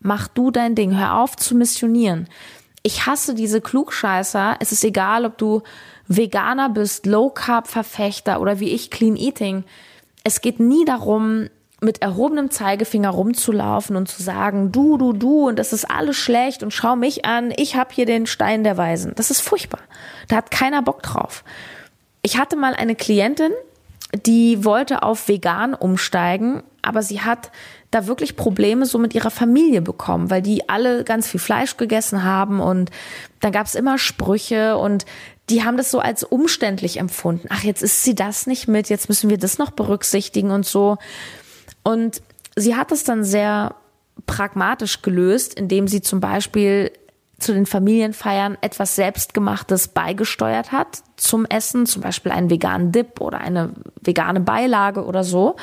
Mach 0.00 0.28
du 0.28 0.50
dein 0.50 0.74
Ding, 0.74 0.98
hör 0.98 1.16
auf 1.16 1.34
zu 1.36 1.54
missionieren. 1.54 2.28
Ich 2.82 3.06
hasse 3.06 3.34
diese 3.34 3.62
Klugscheißer. 3.62 4.56
Es 4.60 4.70
ist 4.70 4.84
egal, 4.84 5.24
ob 5.24 5.38
du 5.38 5.62
Veganer 6.08 6.68
bist, 6.68 7.06
Low 7.06 7.30
Carb 7.30 7.68
Verfechter 7.68 8.42
oder 8.42 8.60
wie 8.60 8.68
ich 8.68 8.90
Clean 8.90 9.16
Eating. 9.16 9.64
Es 10.22 10.42
geht 10.42 10.60
nie 10.60 10.84
darum, 10.84 11.48
mit 11.80 12.02
erhobenem 12.02 12.50
Zeigefinger 12.50 13.08
rumzulaufen 13.08 13.96
und 13.96 14.10
zu 14.10 14.22
sagen, 14.22 14.72
du, 14.72 14.98
du, 14.98 15.14
du 15.14 15.48
und 15.48 15.58
das 15.58 15.72
ist 15.72 15.90
alles 15.90 16.18
schlecht 16.18 16.62
und 16.62 16.70
schau 16.70 16.96
mich 16.96 17.24
an, 17.24 17.50
ich 17.56 17.76
hab 17.76 17.94
hier 17.94 18.04
den 18.04 18.26
Stein 18.26 18.62
der 18.62 18.76
Weisen. 18.76 19.14
Das 19.16 19.30
ist 19.30 19.40
furchtbar. 19.40 19.80
Da 20.28 20.36
hat 20.36 20.50
keiner 20.50 20.82
Bock 20.82 21.02
drauf. 21.02 21.44
Ich 22.22 22.38
hatte 22.38 22.56
mal 22.56 22.74
eine 22.74 22.94
Klientin, 22.94 23.52
die 24.26 24.64
wollte 24.64 25.02
auf 25.02 25.28
vegan 25.28 25.74
umsteigen, 25.74 26.62
aber 26.82 27.02
sie 27.02 27.20
hat 27.20 27.50
da 27.90 28.06
wirklich 28.06 28.36
Probleme 28.36 28.86
so 28.86 28.98
mit 28.98 29.14
ihrer 29.14 29.30
Familie 29.30 29.82
bekommen, 29.82 30.30
weil 30.30 30.42
die 30.42 30.68
alle 30.68 31.04
ganz 31.04 31.28
viel 31.28 31.40
Fleisch 31.40 31.76
gegessen 31.76 32.24
haben 32.24 32.60
und 32.60 32.90
dann 33.40 33.52
gab 33.52 33.66
es 33.66 33.74
immer 33.74 33.98
Sprüche 33.98 34.76
und 34.76 35.06
die 35.48 35.64
haben 35.64 35.76
das 35.76 35.90
so 35.90 35.98
als 35.98 36.22
umständlich 36.22 36.98
empfunden. 36.98 37.48
Ach, 37.50 37.64
jetzt 37.64 37.82
ist 37.82 38.04
sie 38.04 38.14
das 38.14 38.46
nicht 38.46 38.68
mit, 38.68 38.88
jetzt 38.88 39.08
müssen 39.08 39.30
wir 39.30 39.38
das 39.38 39.58
noch 39.58 39.72
berücksichtigen 39.72 40.50
und 40.50 40.64
so. 40.64 40.98
Und 41.82 42.22
sie 42.56 42.76
hat 42.76 42.92
es 42.92 43.04
dann 43.04 43.24
sehr 43.24 43.74
pragmatisch 44.26 45.02
gelöst, 45.02 45.54
indem 45.54 45.88
sie 45.88 46.02
zum 46.02 46.20
Beispiel 46.20 46.92
zu 47.40 47.52
den 47.52 47.66
Familienfeiern 47.66 48.58
etwas 48.60 48.96
Selbstgemachtes 48.96 49.88
beigesteuert 49.88 50.72
hat 50.72 51.02
zum 51.16 51.44
Essen, 51.46 51.86
zum 51.86 52.02
Beispiel 52.02 52.32
einen 52.32 52.50
veganen 52.50 52.92
Dip 52.92 53.20
oder 53.20 53.40
eine 53.40 53.72
vegane 54.00 54.40
Beilage 54.40 55.04
oder 55.04 55.24
so. 55.24 55.56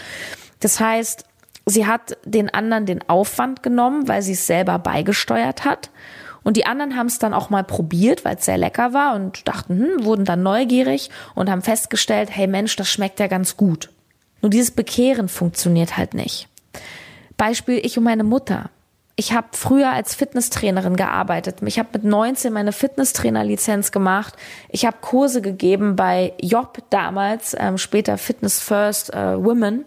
Das 0.59 0.79
heißt, 0.79 1.25
sie 1.65 1.85
hat 1.85 2.17
den 2.25 2.53
anderen 2.53 2.85
den 2.85 3.07
Aufwand 3.07 3.63
genommen, 3.63 4.07
weil 4.07 4.21
sie 4.21 4.33
es 4.33 4.47
selber 4.47 4.79
beigesteuert 4.79 5.65
hat. 5.65 5.91
Und 6.43 6.57
die 6.57 6.65
anderen 6.65 6.95
haben 6.95 7.07
es 7.07 7.19
dann 7.19 7.33
auch 7.33 7.49
mal 7.49 7.63
probiert, 7.63 8.23
weil 8.23 8.37
es 8.37 8.45
sehr 8.45 8.57
lecker 8.57 8.93
war 8.93 9.15
und 9.15 9.47
dachten, 9.47 9.79
hm, 9.79 10.05
wurden 10.05 10.25
dann 10.25 10.43
neugierig 10.43 11.09
und 11.35 11.49
haben 11.49 11.61
festgestellt, 11.61 12.29
hey 12.31 12.47
Mensch, 12.47 12.75
das 12.75 12.89
schmeckt 12.89 13.19
ja 13.19 13.27
ganz 13.27 13.57
gut. 13.57 13.89
Nur 14.41 14.49
dieses 14.49 14.71
Bekehren 14.71 15.27
funktioniert 15.27 15.97
halt 15.97 16.13
nicht. 16.13 16.47
Beispiel 17.35 17.79
ich 17.83 17.97
und 17.97 18.05
meine 18.05 18.23
Mutter 18.23 18.69
ich 19.19 19.33
habe 19.33 19.47
früher 19.51 19.91
als 19.91 20.13
Fitnesstrainerin 20.13 20.95
gearbeitet. 20.95 21.57
Ich 21.65 21.79
habe 21.79 21.89
mit 21.93 22.03
19 22.03 22.53
meine 22.53 22.71
Fitnesstrainerlizenz 22.71 23.91
gemacht. 23.91 24.35
Ich 24.69 24.85
habe 24.85 24.97
Kurse 25.01 25.41
gegeben 25.41 25.95
bei 25.95 26.33
Job 26.39 26.77
damals, 26.91 27.55
ähm, 27.59 27.79
später 27.79 28.19
Fitness 28.19 28.59
First 28.59 29.11
äh, 29.15 29.43
Women. 29.43 29.85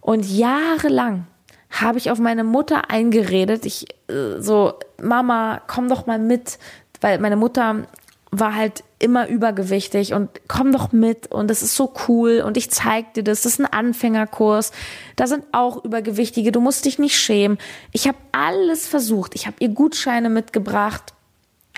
Und 0.00 0.28
jahrelang 0.28 1.28
habe 1.70 1.98
ich 1.98 2.10
auf 2.10 2.18
meine 2.18 2.42
Mutter 2.42 2.90
eingeredet. 2.90 3.64
Ich 3.66 3.86
äh, 4.08 4.40
so, 4.40 4.74
Mama, 5.00 5.62
komm 5.68 5.88
doch 5.88 6.06
mal 6.06 6.18
mit, 6.18 6.58
weil 7.00 7.20
meine 7.20 7.36
Mutter 7.36 7.86
war 8.32 8.56
halt 8.56 8.82
immer 9.04 9.28
übergewichtig 9.28 10.14
und 10.14 10.30
komm 10.48 10.72
doch 10.72 10.90
mit 10.90 11.30
und 11.30 11.48
das 11.48 11.62
ist 11.62 11.76
so 11.76 11.92
cool 12.08 12.42
und 12.44 12.56
ich 12.56 12.70
zeig 12.70 13.12
dir 13.14 13.22
das, 13.22 13.42
das 13.42 13.52
ist 13.52 13.60
ein 13.60 13.72
Anfängerkurs, 13.72 14.72
da 15.16 15.26
sind 15.26 15.44
auch 15.52 15.84
Übergewichtige, 15.84 16.50
du 16.50 16.60
musst 16.60 16.86
dich 16.86 16.98
nicht 16.98 17.16
schämen. 17.16 17.58
Ich 17.92 18.08
habe 18.08 18.16
alles 18.32 18.88
versucht, 18.88 19.34
ich 19.34 19.46
habe 19.46 19.56
ihr 19.60 19.68
Gutscheine 19.68 20.30
mitgebracht, 20.30 21.12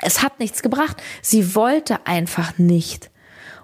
es 0.03 0.23
hat 0.23 0.39
nichts 0.39 0.63
gebracht, 0.63 1.03
sie 1.21 1.57
wollte 1.57 2.07
einfach 2.07 2.59
nicht. 2.59 3.11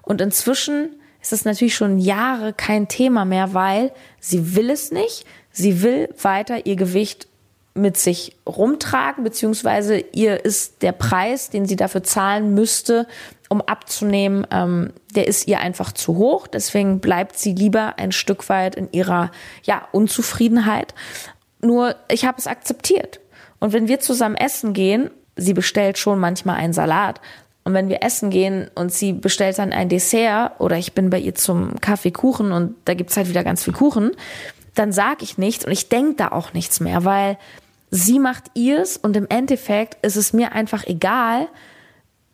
Und 0.03 0.21
inzwischen 0.21 0.97
ist 1.21 1.33
es 1.33 1.45
natürlich 1.45 1.77
schon 1.77 1.99
Jahre 1.99 2.53
kein 2.53 2.89
Thema 2.89 3.25
mehr, 3.25 3.55
weil 3.55 3.93
sie 4.19 4.57
will 4.57 4.71
es 4.71 4.91
nicht, 4.91 5.25
sie 5.53 5.83
will 5.83 6.09
weiter 6.21 6.67
ihr 6.67 6.75
Gewicht 6.75 7.29
mit 7.75 7.97
sich 7.97 8.37
rumtragen, 8.47 9.25
beziehungsweise 9.25 9.99
ihr 10.13 10.45
ist 10.45 10.83
der 10.83 10.93
Preis, 10.93 11.49
den 11.49 11.67
sie 11.67 11.77
dafür 11.77 12.03
zahlen 12.03 12.55
müsste, 12.55 13.07
um 13.53 13.61
abzunehmen, 13.61 14.47
ähm, 14.51 14.93
der 15.15 15.29
ist 15.29 15.47
ihr 15.47 15.61
einfach 15.61 15.93
zu 15.93 16.17
hoch. 16.17 16.47
Deswegen 16.47 17.01
bleibt 17.01 17.39
sie 17.39 17.53
lieber 17.53 17.99
ein 17.99 18.11
Stück 18.11 18.49
weit 18.49 18.75
in 18.75 18.91
ihrer 18.93 19.31
ja, 19.63 19.87
Unzufriedenheit. 19.93 20.95
Nur 21.61 21.95
ich 22.11 22.25
habe 22.25 22.39
es 22.39 22.47
akzeptiert. 22.47 23.21
Und 23.61 23.75
wenn 23.75 23.89
wir 23.89 24.01
zusammen 24.01 24.37
essen 24.37 24.73
gehen, 24.73 25.11
sie 25.37 25.53
bestellt 25.53 25.99
schon 25.99 26.19
manchmal 26.19 26.57
einen 26.57 26.73
Salat. 26.73 27.21
Und 27.63 27.75
wenn 27.75 27.91
wir 27.91 28.03
essen 28.03 28.31
gehen 28.31 28.71
und 28.75 28.91
sie 28.91 29.13
bestellt 29.13 29.59
dann 29.59 29.73
ein 29.73 29.91
Dessert 29.91 30.59
oder 30.59 30.79
ich 30.79 30.95
bin 30.95 31.11
bei 31.11 31.19
ihr 31.19 31.35
zum 31.35 31.79
Kaffeekuchen 31.81 32.53
und 32.53 32.75
da 32.87 32.95
gibt's 32.95 33.19
halt 33.19 33.29
wieder 33.29 33.45
ganz 33.45 33.63
viel 33.63 33.75
Kuchen, 33.75 34.13
dann 34.75 34.93
sag 34.93 35.23
ich 35.23 35.37
nichts 35.37 35.67
und 35.67 35.73
ich 35.73 35.91
denk 35.91 36.17
da 36.17 36.29
auch 36.29 36.55
nichts 36.55 36.81
mehr, 36.81 37.05
weil 37.05 37.37
sie 37.91 38.19
macht 38.19 38.45
ihrs 38.55 38.97
und 38.97 39.15
im 39.15 39.27
Endeffekt 39.29 40.05
ist 40.05 40.17
es 40.17 40.33
mir 40.33 40.53
einfach 40.53 40.87
egal, 40.87 41.49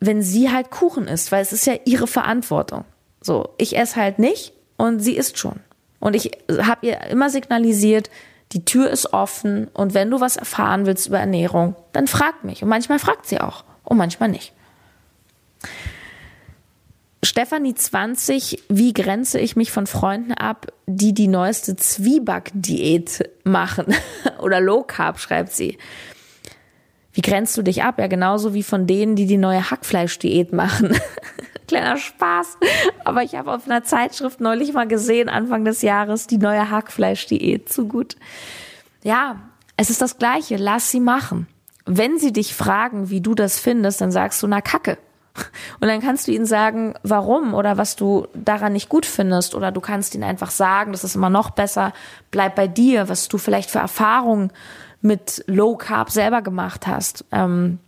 wenn 0.01 0.23
sie 0.23 0.51
halt 0.51 0.71
Kuchen 0.71 1.09
isst, 1.09 1.33
weil 1.33 1.43
es 1.43 1.53
ist 1.53 1.67
ja 1.67 1.75
ihre 1.85 2.07
Verantwortung. 2.07 2.85
So, 3.21 3.51
ich 3.59 3.77
esse 3.77 3.97
halt 3.97 4.19
nicht 4.19 4.53
und 4.77 5.01
sie 5.01 5.17
isst 5.17 5.39
schon. 5.39 5.61
Und 6.01 6.15
ich 6.15 6.31
habe 6.49 6.87
ihr 6.87 7.01
immer 7.03 7.31
signalisiert, 7.31 8.11
die 8.53 8.65
Tür 8.65 8.91
ist 8.91 9.13
offen 9.13 9.69
und 9.75 9.95
wenn 9.95 10.11
du 10.11 10.21
was 10.21 10.37
erfahren 10.37 10.87
willst 10.87 11.09
über 11.09 11.19
Ernährung, 11.19 11.75
dann 11.93 12.07
frag 12.07 12.45
mich. 12.45 12.63
Und 12.63 12.69
manchmal 12.69 12.99
fragt 12.99 13.27
sie 13.27 13.41
auch 13.41 13.65
und 13.85 13.97
manchmal 13.97 14.29
nicht. 14.29 14.53
Stefanie 17.25 17.75
20, 17.75 18.63
wie 18.69 18.93
grenze 18.93 19.41
ich 19.41 19.57
mich 19.57 19.73
von 19.73 19.89
Freunden 19.89 20.33
ab, 20.33 20.73
die 20.87 21.13
die 21.13 21.27
neueste 21.27 21.75
Zwieback-Diät 21.75 23.29
machen? 23.45 23.93
Oder 24.41 24.61
Low 24.61 24.85
Carb, 24.85 25.19
schreibt 25.19 25.53
sie. 25.53 25.79
Wie 27.13 27.23
grenzt 27.23 27.57
du 27.57 27.63
dich 27.63 27.83
ab? 27.83 27.99
Ja, 27.99 28.07
genauso 28.07 28.55
wie 28.55 28.63
von 28.63 28.87
denen, 28.87 29.17
die 29.17 29.27
die 29.27 29.39
neue 29.39 29.71
Hackfleisch-Diät 29.71 30.53
machen. 30.53 30.97
Kleiner 31.69 31.97
Spaß. 31.97 32.59
Aber 33.05 33.23
ich 33.23 33.35
habe 33.35 33.53
auf 33.53 33.67
einer 33.67 33.85
Zeitschrift 33.85 34.41
neulich 34.41 34.73
mal 34.73 34.87
gesehen, 34.87 35.29
Anfang 35.29 35.65
des 35.65 35.83
Jahres, 35.83 36.27
die 36.27 36.39
neue 36.39 36.71
Hackfleisch-Diät. 36.71 37.69
Zu 37.69 37.89
gut. 37.89 38.17
Ja, 39.03 39.41
es 39.77 39.91
ist 39.91 40.01
das 40.01 40.19
Gleiche. 40.19 40.57
Lass 40.57 40.91
sie 40.91 41.01
machen. 41.01 41.47
Wenn 41.85 42.19
sie 42.19 42.33
dich 42.33 42.55
fragen, 42.55 43.11
wie 43.11 43.21
du 43.21 43.35
das 43.35 43.59
findest, 43.59 44.01
dann 44.01 44.13
sagst 44.13 44.43
du, 44.43 44.47
na 44.47 44.61
Kacke 44.61 44.99
und 45.81 45.89
dann 45.89 46.01
kannst 46.01 46.27
du 46.27 46.33
ihnen 46.33 46.47
sagen, 46.47 46.95
warum 47.03 47.55
oder 47.55 47.77
was 47.77 47.97
du 47.97 48.27
daran 48.35 48.73
nicht 48.73 48.89
gut 48.89 49.07
findest. 49.07 49.55
Oder 49.55 49.73
du 49.73 49.81
kannst 49.81 50.15
ihnen 50.15 50.25
einfach 50.25 50.51
sagen, 50.51 50.93
das 50.93 51.05
ist 51.05 51.15
immer 51.15 51.31
noch 51.31 51.51
besser, 51.51 51.93
bleib 52.31 52.55
bei 52.55 52.67
dir, 52.67 53.09
was 53.09 53.29
du 53.29 53.39
vielleicht 53.39 53.71
für 53.71 53.79
Erfahrungen 53.79 54.53
mit 55.01 55.45
Low 55.47 55.77
Carb 55.77 56.11
selber 56.11 56.43
gemacht 56.43 56.87
hast. 56.87 57.25
Ähm, 57.33 57.79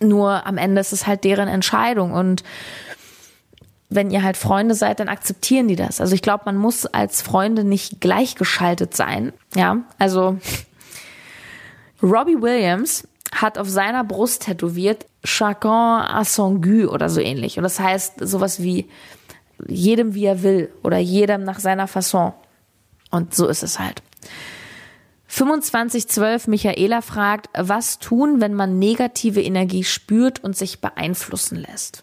nur 0.00 0.46
am 0.46 0.56
Ende 0.56 0.80
ist 0.80 0.92
es 0.92 1.06
halt 1.06 1.24
deren 1.24 1.48
Entscheidung. 1.48 2.12
Und 2.12 2.42
wenn 3.88 4.10
ihr 4.10 4.22
halt 4.22 4.36
Freunde 4.36 4.74
seid, 4.74 5.00
dann 5.00 5.08
akzeptieren 5.08 5.68
die 5.68 5.76
das. 5.76 6.00
Also 6.00 6.14
ich 6.14 6.22
glaube, 6.22 6.44
man 6.46 6.56
muss 6.56 6.86
als 6.86 7.22
Freunde 7.22 7.64
nicht 7.64 8.00
gleichgeschaltet 8.00 8.96
sein. 8.96 9.32
Ja, 9.54 9.78
also 9.98 10.38
Robbie 12.02 12.40
Williams 12.40 13.06
hat 13.32 13.58
auf 13.58 13.68
seiner 13.68 14.04
Brust 14.04 14.44
tätowiert 14.44 15.06
Chacun 15.24 16.02
à 16.02 16.24
son 16.24 16.62
goût 16.62 16.88
oder 16.88 17.08
so 17.08 17.20
ähnlich. 17.20 17.58
Und 17.58 17.64
das 17.64 17.78
heißt 17.78 18.14
sowas 18.20 18.62
wie 18.62 18.88
jedem 19.66 20.14
wie 20.14 20.24
er 20.24 20.42
will 20.42 20.72
oder 20.82 20.98
jedem 20.98 21.44
nach 21.44 21.60
seiner 21.60 21.86
Fasson. 21.86 22.32
Und 23.10 23.34
so 23.34 23.46
ist 23.46 23.62
es 23.62 23.78
halt. 23.78 24.02
2512 25.30 26.48
Michaela 26.48 27.02
fragt, 27.02 27.48
was 27.56 27.98
tun, 27.98 28.40
wenn 28.40 28.54
man 28.54 28.78
negative 28.78 29.40
Energie 29.40 29.84
spürt 29.84 30.42
und 30.42 30.56
sich 30.56 30.80
beeinflussen 30.80 31.56
lässt? 31.56 32.02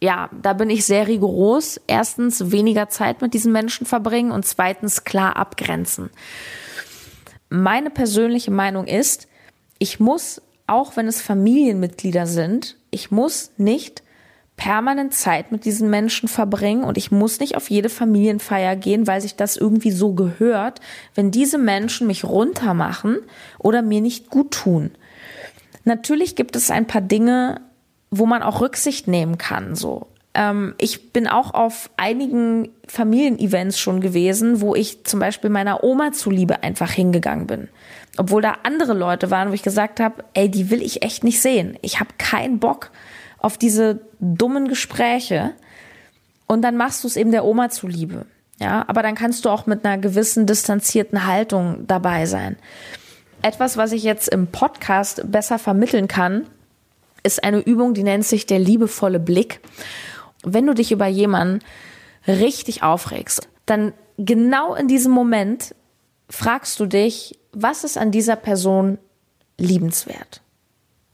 Ja, 0.00 0.28
da 0.42 0.52
bin 0.52 0.70
ich 0.70 0.84
sehr 0.84 1.08
rigoros. 1.08 1.80
Erstens 1.86 2.52
weniger 2.52 2.88
Zeit 2.88 3.20
mit 3.20 3.34
diesen 3.34 3.52
Menschen 3.52 3.86
verbringen 3.86 4.30
und 4.30 4.46
zweitens 4.46 5.04
klar 5.04 5.36
abgrenzen. 5.36 6.10
Meine 7.48 7.90
persönliche 7.90 8.50
Meinung 8.50 8.86
ist, 8.86 9.28
ich 9.78 9.98
muss 9.98 10.42
auch 10.68 10.96
wenn 10.96 11.08
es 11.08 11.22
Familienmitglieder 11.22 12.26
sind, 12.26 12.76
ich 12.90 13.10
muss 13.10 13.50
nicht 13.56 14.02
permanent 14.58 15.14
Zeit 15.14 15.50
mit 15.52 15.64
diesen 15.64 15.88
Menschen 15.88 16.28
verbringen 16.28 16.84
und 16.84 16.98
ich 16.98 17.10
muss 17.10 17.40
nicht 17.40 17.56
auf 17.56 17.70
jede 17.70 17.88
Familienfeier 17.88 18.76
gehen, 18.76 19.06
weil 19.06 19.22
sich 19.22 19.36
das 19.36 19.56
irgendwie 19.56 19.92
so 19.92 20.12
gehört, 20.12 20.80
wenn 21.14 21.30
diese 21.30 21.56
Menschen 21.56 22.06
mich 22.06 22.24
runtermachen 22.24 23.20
oder 23.58 23.80
mir 23.80 24.02
nicht 24.02 24.28
gut 24.28 24.50
tun. 24.50 24.90
Natürlich 25.84 26.36
gibt 26.36 26.56
es 26.56 26.70
ein 26.70 26.86
paar 26.86 27.00
Dinge, 27.00 27.62
wo 28.10 28.26
man 28.26 28.42
auch 28.42 28.60
Rücksicht 28.60 29.08
nehmen 29.08 29.38
kann, 29.38 29.74
so. 29.74 30.08
Ähm, 30.34 30.74
ich 30.78 31.12
bin 31.12 31.28
auch 31.28 31.54
auf 31.54 31.88
einigen 31.96 32.68
Familienevents 32.86 33.78
schon 33.78 34.00
gewesen, 34.00 34.60
wo 34.60 34.74
ich 34.74 35.04
zum 35.04 35.20
Beispiel 35.20 35.50
meiner 35.50 35.84
Oma 35.84 36.12
zuliebe 36.12 36.62
einfach 36.62 36.90
hingegangen 36.90 37.46
bin. 37.46 37.68
Obwohl 38.16 38.42
da 38.42 38.56
andere 38.64 38.92
Leute 38.92 39.30
waren, 39.30 39.50
wo 39.50 39.54
ich 39.54 39.62
gesagt 39.62 40.00
habe, 40.00 40.24
ey, 40.34 40.50
die 40.50 40.70
will 40.70 40.82
ich 40.82 41.02
echt 41.02 41.22
nicht 41.22 41.40
sehen. 41.40 41.78
Ich 41.82 42.00
habe 42.00 42.10
keinen 42.18 42.58
Bock 42.58 42.90
auf 43.38 43.56
diese 43.58 44.00
dummen 44.20 44.68
Gespräche. 44.68 45.52
Und 46.46 46.62
dann 46.62 46.76
machst 46.76 47.04
du 47.04 47.08
es 47.08 47.16
eben 47.16 47.30
der 47.30 47.44
Oma 47.44 47.70
zuliebe. 47.70 48.26
Ja, 48.60 48.84
aber 48.88 49.02
dann 49.02 49.14
kannst 49.14 49.44
du 49.44 49.50
auch 49.50 49.66
mit 49.66 49.84
einer 49.84 49.98
gewissen 49.98 50.46
distanzierten 50.46 51.26
Haltung 51.26 51.86
dabei 51.86 52.26
sein. 52.26 52.56
Etwas, 53.40 53.76
was 53.76 53.92
ich 53.92 54.02
jetzt 54.02 54.28
im 54.28 54.48
Podcast 54.48 55.22
besser 55.30 55.60
vermitteln 55.60 56.08
kann, 56.08 56.46
ist 57.22 57.44
eine 57.44 57.60
Übung, 57.60 57.94
die 57.94 58.02
nennt 58.02 58.24
sich 58.24 58.46
der 58.46 58.58
liebevolle 58.58 59.20
Blick. 59.20 59.60
Wenn 60.42 60.66
du 60.66 60.74
dich 60.74 60.90
über 60.90 61.06
jemanden 61.06 61.60
richtig 62.26 62.82
aufregst, 62.82 63.48
dann 63.66 63.92
genau 64.16 64.74
in 64.74 64.88
diesem 64.88 65.12
Moment 65.12 65.74
fragst 66.28 66.78
du 66.80 66.86
dich, 66.86 67.38
was 67.52 67.84
ist 67.84 67.96
an 67.96 68.10
dieser 68.10 68.36
Person 68.36 68.98
liebenswert? 69.56 70.42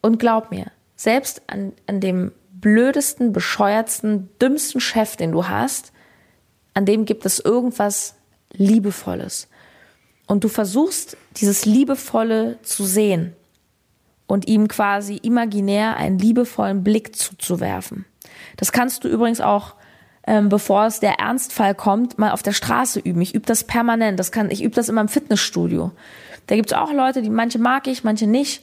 Und 0.00 0.18
glaub 0.18 0.50
mir, 0.50 0.66
selbst 0.96 1.42
an, 1.46 1.72
an 1.86 2.00
dem 2.00 2.32
blödesten, 2.52 3.32
bescheuertsten, 3.32 4.30
dümmsten 4.40 4.80
Chef, 4.80 5.16
den 5.16 5.32
du 5.32 5.48
hast, 5.48 5.92
an 6.72 6.86
dem 6.86 7.04
gibt 7.04 7.26
es 7.26 7.38
irgendwas 7.38 8.14
Liebevolles. 8.52 9.48
Und 10.26 10.44
du 10.44 10.48
versuchst, 10.48 11.16
dieses 11.36 11.66
Liebevolle 11.66 12.58
zu 12.62 12.84
sehen 12.84 13.34
und 14.26 14.48
ihm 14.48 14.68
quasi 14.68 15.16
imaginär 15.16 15.96
einen 15.96 16.18
liebevollen 16.18 16.82
Blick 16.82 17.14
zuzuwerfen. 17.14 18.06
Das 18.56 18.72
kannst 18.72 19.04
du 19.04 19.08
übrigens 19.08 19.40
auch 19.40 19.74
ähm, 20.26 20.48
bevor 20.48 20.86
es 20.86 21.00
der 21.00 21.18
Ernstfall 21.18 21.74
kommt, 21.74 22.18
mal 22.18 22.32
auf 22.32 22.42
der 22.42 22.52
Straße 22.52 22.98
üben. 23.00 23.20
Ich 23.20 23.34
übe 23.34 23.46
das 23.46 23.64
permanent. 23.64 24.18
Das 24.18 24.32
kann, 24.32 24.50
ich 24.50 24.62
übe 24.62 24.74
das 24.74 24.88
immer 24.88 25.02
im 25.02 25.08
Fitnessstudio. 25.08 25.92
Da 26.46 26.56
gibt 26.56 26.72
es 26.72 26.78
auch 26.78 26.92
Leute, 26.92 27.22
die 27.22 27.30
manche 27.30 27.58
mag 27.58 27.86
ich, 27.86 28.04
manche 28.04 28.26
nicht, 28.26 28.62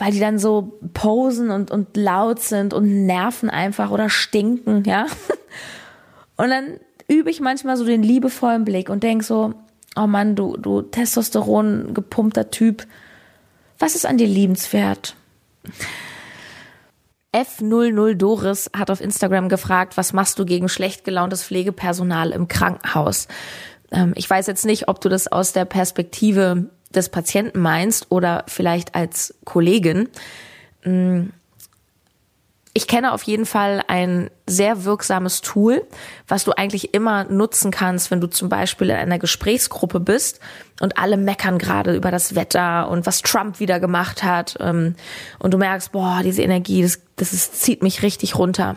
weil 0.00 0.12
die 0.12 0.18
dann 0.18 0.38
so 0.38 0.78
posen 0.94 1.50
und, 1.50 1.70
und 1.70 1.94
laut 1.94 2.40
sind 2.40 2.72
und 2.72 3.04
nerven 3.04 3.50
einfach 3.50 3.90
oder 3.90 4.08
stinken, 4.08 4.82
ja. 4.84 5.06
Und 6.36 6.48
dann 6.48 6.80
übe 7.06 7.28
ich 7.28 7.40
manchmal 7.40 7.76
so 7.76 7.84
den 7.84 8.02
liebevollen 8.02 8.64
Blick 8.64 8.88
und 8.88 9.02
denk 9.02 9.22
so, 9.22 9.52
oh 9.94 10.06
Mann, 10.06 10.36
du, 10.36 10.56
du 10.56 10.80
Testosteron 10.80 11.92
gepumpter 11.92 12.50
Typ, 12.50 12.86
was 13.78 13.94
ist 13.94 14.06
an 14.06 14.16
dir 14.16 14.26
liebenswert? 14.26 15.16
F00 17.34 18.14
Doris 18.14 18.70
hat 18.74 18.90
auf 18.90 19.02
Instagram 19.02 19.50
gefragt, 19.50 19.98
was 19.98 20.14
machst 20.14 20.38
du 20.38 20.46
gegen 20.46 20.70
schlecht 20.70 21.04
gelauntes 21.04 21.44
Pflegepersonal 21.44 22.30
im 22.30 22.48
Krankenhaus? 22.48 23.28
Ähm, 23.90 24.14
ich 24.16 24.30
weiß 24.30 24.46
jetzt 24.46 24.64
nicht, 24.64 24.88
ob 24.88 25.02
du 25.02 25.10
das 25.10 25.30
aus 25.30 25.52
der 25.52 25.66
Perspektive 25.66 26.70
des 26.90 27.08
Patienten 27.08 27.60
meinst 27.60 28.10
oder 28.10 28.44
vielleicht 28.46 28.94
als 28.94 29.34
Kollegin. 29.44 30.08
Mm, 30.84 31.28
ich 32.72 32.86
kenne 32.86 33.12
auf 33.12 33.24
jeden 33.24 33.46
Fall 33.46 33.82
ein 33.88 34.30
sehr 34.46 34.84
wirksames 34.84 35.40
Tool, 35.40 35.84
was 36.28 36.44
du 36.44 36.52
eigentlich 36.52 36.94
immer 36.94 37.24
nutzen 37.24 37.72
kannst, 37.72 38.10
wenn 38.10 38.20
du 38.20 38.28
zum 38.28 38.48
Beispiel 38.48 38.90
in 38.90 38.96
einer 38.96 39.18
Gesprächsgruppe 39.18 39.98
bist 39.98 40.38
und 40.80 40.96
alle 40.96 41.16
meckern 41.16 41.58
gerade 41.58 41.96
über 41.96 42.12
das 42.12 42.36
Wetter 42.36 42.88
und 42.88 43.06
was 43.06 43.22
Trump 43.22 43.58
wieder 43.58 43.80
gemacht 43.80 44.22
hat 44.22 44.56
ähm, 44.60 44.94
und 45.40 45.52
du 45.52 45.58
merkst, 45.58 45.90
boah, 45.90 46.20
diese 46.22 46.42
Energie, 46.42 46.82
das, 46.82 47.00
das 47.16 47.32
ist, 47.32 47.60
zieht 47.60 47.82
mich 47.82 48.02
richtig 48.02 48.36
runter. 48.38 48.76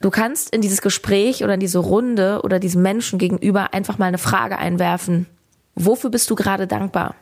Du 0.00 0.10
kannst 0.10 0.50
in 0.50 0.60
dieses 0.60 0.82
Gespräch 0.82 1.44
oder 1.44 1.54
in 1.54 1.60
diese 1.60 1.78
Runde 1.78 2.40
oder 2.42 2.58
diesem 2.58 2.82
Menschen 2.82 3.18
gegenüber 3.18 3.72
einfach 3.72 3.98
mal 3.98 4.06
eine 4.06 4.18
Frage 4.18 4.58
einwerfen. 4.58 5.26
Wofür 5.76 6.10
bist 6.10 6.28
du 6.30 6.34
gerade 6.34 6.66
dankbar? 6.66 7.14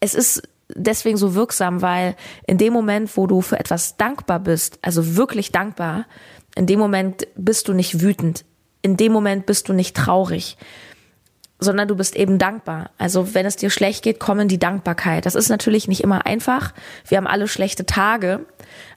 Es 0.00 0.14
ist 0.14 0.42
deswegen 0.74 1.18
so 1.18 1.34
wirksam, 1.34 1.82
weil 1.82 2.16
in 2.46 2.56
dem 2.56 2.72
Moment, 2.72 3.16
wo 3.16 3.26
du 3.26 3.42
für 3.42 3.60
etwas 3.60 3.96
dankbar 3.96 4.40
bist, 4.40 4.78
also 4.80 5.16
wirklich 5.16 5.52
dankbar, 5.52 6.06
in 6.54 6.66
dem 6.66 6.78
Moment 6.78 7.26
bist 7.36 7.68
du 7.68 7.74
nicht 7.74 8.00
wütend. 8.00 8.44
In 8.80 8.96
dem 8.96 9.12
Moment 9.12 9.44
bist 9.46 9.68
du 9.68 9.72
nicht 9.72 9.96
traurig 9.96 10.56
sondern 11.62 11.88
du 11.88 11.96
bist 11.96 12.16
eben 12.16 12.38
dankbar. 12.38 12.90
Also 12.98 13.34
wenn 13.34 13.46
es 13.46 13.56
dir 13.56 13.70
schlecht 13.70 14.02
geht, 14.02 14.18
kommen 14.18 14.48
die 14.48 14.58
Dankbarkeit. 14.58 15.26
Das 15.26 15.34
ist 15.34 15.48
natürlich 15.48 15.88
nicht 15.88 16.02
immer 16.02 16.26
einfach. 16.26 16.72
Wir 17.06 17.18
haben 17.18 17.26
alle 17.26 17.48
schlechte 17.48 17.86
Tage, 17.86 18.44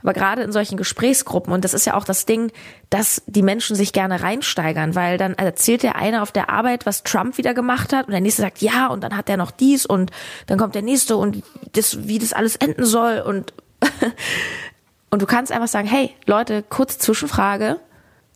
aber 0.01 0.13
gerade 0.13 0.41
in 0.41 0.51
solchen 0.51 0.77
Gesprächsgruppen 0.77 1.53
und 1.53 1.63
das 1.63 1.73
ist 1.73 1.85
ja 1.85 1.95
auch 1.95 2.03
das 2.03 2.25
Ding, 2.25 2.51
dass 2.89 3.21
die 3.27 3.41
Menschen 3.41 3.75
sich 3.75 3.93
gerne 3.93 4.21
reinsteigern, 4.21 4.95
weil 4.95 5.17
dann 5.17 5.33
erzählt 5.35 5.83
der 5.83 5.95
eine 5.95 6.21
auf 6.21 6.31
der 6.31 6.49
Arbeit, 6.49 6.85
was 6.85 7.03
Trump 7.03 7.37
wieder 7.37 7.53
gemacht 7.53 7.93
hat 7.93 8.07
und 8.07 8.11
der 8.11 8.21
nächste 8.21 8.41
sagt 8.41 8.61
ja 8.61 8.87
und 8.87 9.03
dann 9.03 9.15
hat 9.15 9.29
er 9.29 9.37
noch 9.37 9.51
dies 9.51 9.85
und 9.85 10.11
dann 10.47 10.57
kommt 10.57 10.75
der 10.75 10.81
nächste 10.81 11.17
und 11.17 11.43
das, 11.73 12.07
wie 12.07 12.19
das 12.19 12.33
alles 12.33 12.55
enden 12.55 12.85
soll 12.85 13.19
und 13.19 13.53
und 15.09 15.21
du 15.21 15.25
kannst 15.25 15.51
einfach 15.51 15.67
sagen, 15.67 15.87
hey 15.87 16.11
Leute, 16.25 16.63
kurz 16.67 16.97
Zwischenfrage, 16.97 17.79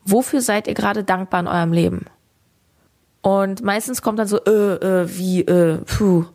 wofür 0.06 0.42
seid 0.42 0.68
ihr 0.68 0.74
gerade 0.74 1.04
dankbar 1.04 1.40
in 1.42 1.48
eurem 1.48 1.74
Leben? 1.74 2.06
Und 3.22 3.64
meistens 3.64 4.02
kommt 4.02 4.20
dann 4.20 4.28
so, 4.28 4.44
äh, 4.44 4.52
äh, 5.02 5.18
wie, 5.18 5.42
äh, 5.42 5.78
puh. 5.80 6.26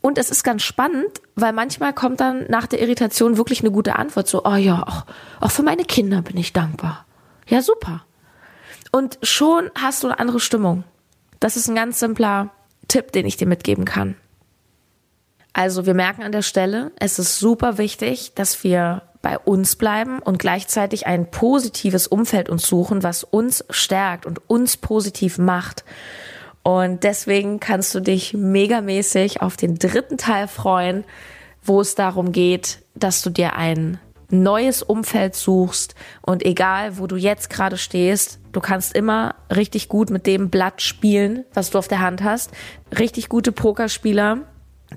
Und 0.00 0.18
es 0.18 0.30
ist 0.30 0.44
ganz 0.44 0.62
spannend, 0.62 1.20
weil 1.34 1.52
manchmal 1.52 1.92
kommt 1.94 2.20
dann 2.20 2.46
nach 2.48 2.66
der 2.66 2.80
Irritation 2.80 3.36
wirklich 3.36 3.60
eine 3.60 3.70
gute 3.70 3.96
Antwort, 3.96 4.28
so, 4.28 4.44
oh 4.44 4.54
ja, 4.54 4.82
auch, 4.82 5.06
auch 5.40 5.50
für 5.50 5.62
meine 5.62 5.84
Kinder 5.84 6.22
bin 6.22 6.36
ich 6.36 6.52
dankbar. 6.52 7.06
Ja, 7.48 7.62
super. 7.62 8.04
Und 8.92 9.18
schon 9.22 9.70
hast 9.74 10.02
du 10.02 10.08
eine 10.08 10.18
andere 10.18 10.40
Stimmung. 10.40 10.84
Das 11.40 11.56
ist 11.56 11.68
ein 11.68 11.74
ganz 11.74 11.98
simpler 11.98 12.50
Tipp, 12.86 13.12
den 13.12 13.26
ich 13.26 13.36
dir 13.36 13.46
mitgeben 13.46 13.84
kann. 13.84 14.14
Also 15.52 15.86
wir 15.86 15.94
merken 15.94 16.22
an 16.22 16.32
der 16.32 16.42
Stelle, 16.42 16.92
es 16.96 17.18
ist 17.18 17.38
super 17.38 17.78
wichtig, 17.78 18.34
dass 18.34 18.62
wir 18.62 19.02
bei 19.24 19.38
uns 19.38 19.74
bleiben 19.74 20.20
und 20.20 20.38
gleichzeitig 20.38 21.06
ein 21.06 21.30
positives 21.30 22.06
Umfeld 22.06 22.50
uns 22.50 22.68
suchen, 22.68 23.02
was 23.02 23.24
uns 23.24 23.64
stärkt 23.70 24.26
und 24.26 24.38
uns 24.48 24.76
positiv 24.76 25.38
macht. 25.38 25.82
Und 26.62 27.04
deswegen 27.04 27.58
kannst 27.58 27.94
du 27.94 28.00
dich 28.00 28.34
megamäßig 28.34 29.40
auf 29.40 29.56
den 29.56 29.76
dritten 29.76 30.18
Teil 30.18 30.46
freuen, 30.46 31.04
wo 31.62 31.80
es 31.80 31.94
darum 31.94 32.32
geht, 32.32 32.80
dass 32.94 33.22
du 33.22 33.30
dir 33.30 33.56
ein 33.56 33.98
neues 34.30 34.82
Umfeld 34.82 35.34
suchst 35.34 35.94
und 36.20 36.44
egal, 36.44 36.98
wo 36.98 37.06
du 37.06 37.16
jetzt 37.16 37.48
gerade 37.48 37.78
stehst, 37.78 38.40
du 38.52 38.60
kannst 38.60 38.94
immer 38.94 39.36
richtig 39.54 39.88
gut 39.88 40.10
mit 40.10 40.26
dem 40.26 40.50
Blatt 40.50 40.82
spielen, 40.82 41.44
was 41.54 41.70
du 41.70 41.78
auf 41.78 41.88
der 41.88 42.00
Hand 42.00 42.22
hast. 42.22 42.50
Richtig 42.98 43.30
gute 43.30 43.52
Pokerspieler, 43.52 44.40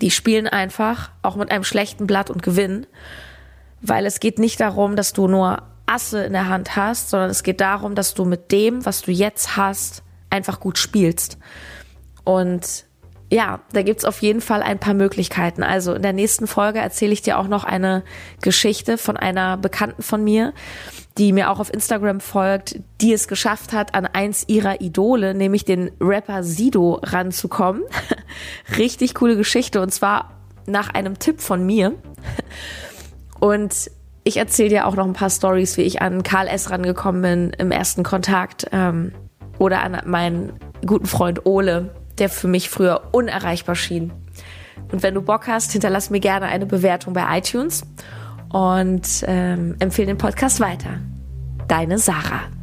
die 0.01 0.11
spielen 0.11 0.47
einfach 0.47 1.11
auch 1.21 1.37
mit 1.37 1.49
einem 1.49 1.63
schlechten 1.63 2.07
Blatt 2.07 2.29
und 2.29 2.43
gewinnen 2.43 2.87
weil 3.81 4.05
es 4.05 4.19
geht 4.19 4.39
nicht 4.39 4.59
darum, 4.59 4.95
dass 4.95 5.13
du 5.13 5.27
nur 5.27 5.63
Asse 5.85 6.23
in 6.23 6.33
der 6.33 6.49
Hand 6.49 6.75
hast, 6.75 7.09
sondern 7.09 7.29
es 7.29 7.43
geht 7.43 7.61
darum, 7.61 7.95
dass 7.95 8.13
du 8.13 8.25
mit 8.25 8.51
dem, 8.51 8.85
was 8.85 9.01
du 9.01 9.11
jetzt 9.11 9.55
hast, 9.55 10.03
einfach 10.29 10.59
gut 10.59 10.77
spielst. 10.77 11.37
Und 12.23 12.85
ja, 13.29 13.59
da 13.73 13.81
gibt's 13.81 14.05
auf 14.05 14.21
jeden 14.21 14.41
Fall 14.41 14.61
ein 14.63 14.79
paar 14.79 14.93
Möglichkeiten. 14.93 15.63
Also 15.63 15.93
in 15.93 16.01
der 16.01 16.13
nächsten 16.13 16.47
Folge 16.47 16.79
erzähle 16.79 17.11
ich 17.11 17.21
dir 17.21 17.37
auch 17.37 17.47
noch 17.47 17.65
eine 17.65 18.03
Geschichte 18.41 18.97
von 18.97 19.17
einer 19.17 19.57
Bekannten 19.57 20.01
von 20.01 20.23
mir, 20.23 20.53
die 21.17 21.33
mir 21.33 21.49
auch 21.49 21.59
auf 21.59 21.73
Instagram 21.73 22.21
folgt, 22.21 22.79
die 23.01 23.11
es 23.11 23.27
geschafft 23.27 23.73
hat, 23.73 23.95
an 23.95 24.05
eins 24.05 24.45
ihrer 24.47 24.79
Idole, 24.81 25.33
nämlich 25.33 25.65
den 25.65 25.91
Rapper 25.99 26.43
Sido, 26.43 26.99
ranzukommen. 27.03 27.83
Richtig 28.77 29.13
coole 29.15 29.35
Geschichte 29.35 29.81
und 29.81 29.93
zwar 29.93 30.31
nach 30.65 30.93
einem 30.93 31.19
Tipp 31.19 31.41
von 31.41 31.65
mir. 31.65 31.95
Und 33.39 33.91
ich 34.23 34.37
erzähle 34.37 34.69
dir 34.69 34.87
auch 34.87 34.95
noch 34.95 35.05
ein 35.05 35.13
paar 35.13 35.29
Stories, 35.29 35.77
wie 35.77 35.83
ich 35.83 36.01
an 36.01 36.23
Karl 36.23 36.47
S. 36.47 36.69
rangekommen 36.69 37.21
bin 37.21 37.49
im 37.57 37.71
ersten 37.71 38.03
Kontakt 38.03 38.67
ähm, 38.71 39.13
oder 39.57 39.83
an 39.83 40.01
meinen 40.05 40.53
guten 40.85 41.05
Freund 41.05 41.45
Ole, 41.45 41.95
der 42.17 42.29
für 42.29 42.47
mich 42.47 42.69
früher 42.69 43.09
unerreichbar 43.13 43.75
schien. 43.75 44.11
Und 44.91 45.03
wenn 45.03 45.13
du 45.13 45.21
Bock 45.21 45.47
hast, 45.47 45.71
hinterlass 45.71 46.09
mir 46.09 46.19
gerne 46.19 46.47
eine 46.47 46.65
Bewertung 46.65 47.13
bei 47.13 47.37
iTunes 47.37 47.83
und 48.49 49.23
ähm, 49.27 49.75
empfehle 49.79 50.07
den 50.07 50.17
Podcast 50.17 50.59
weiter. 50.59 50.99
Deine 51.67 51.97
Sarah. 51.97 52.56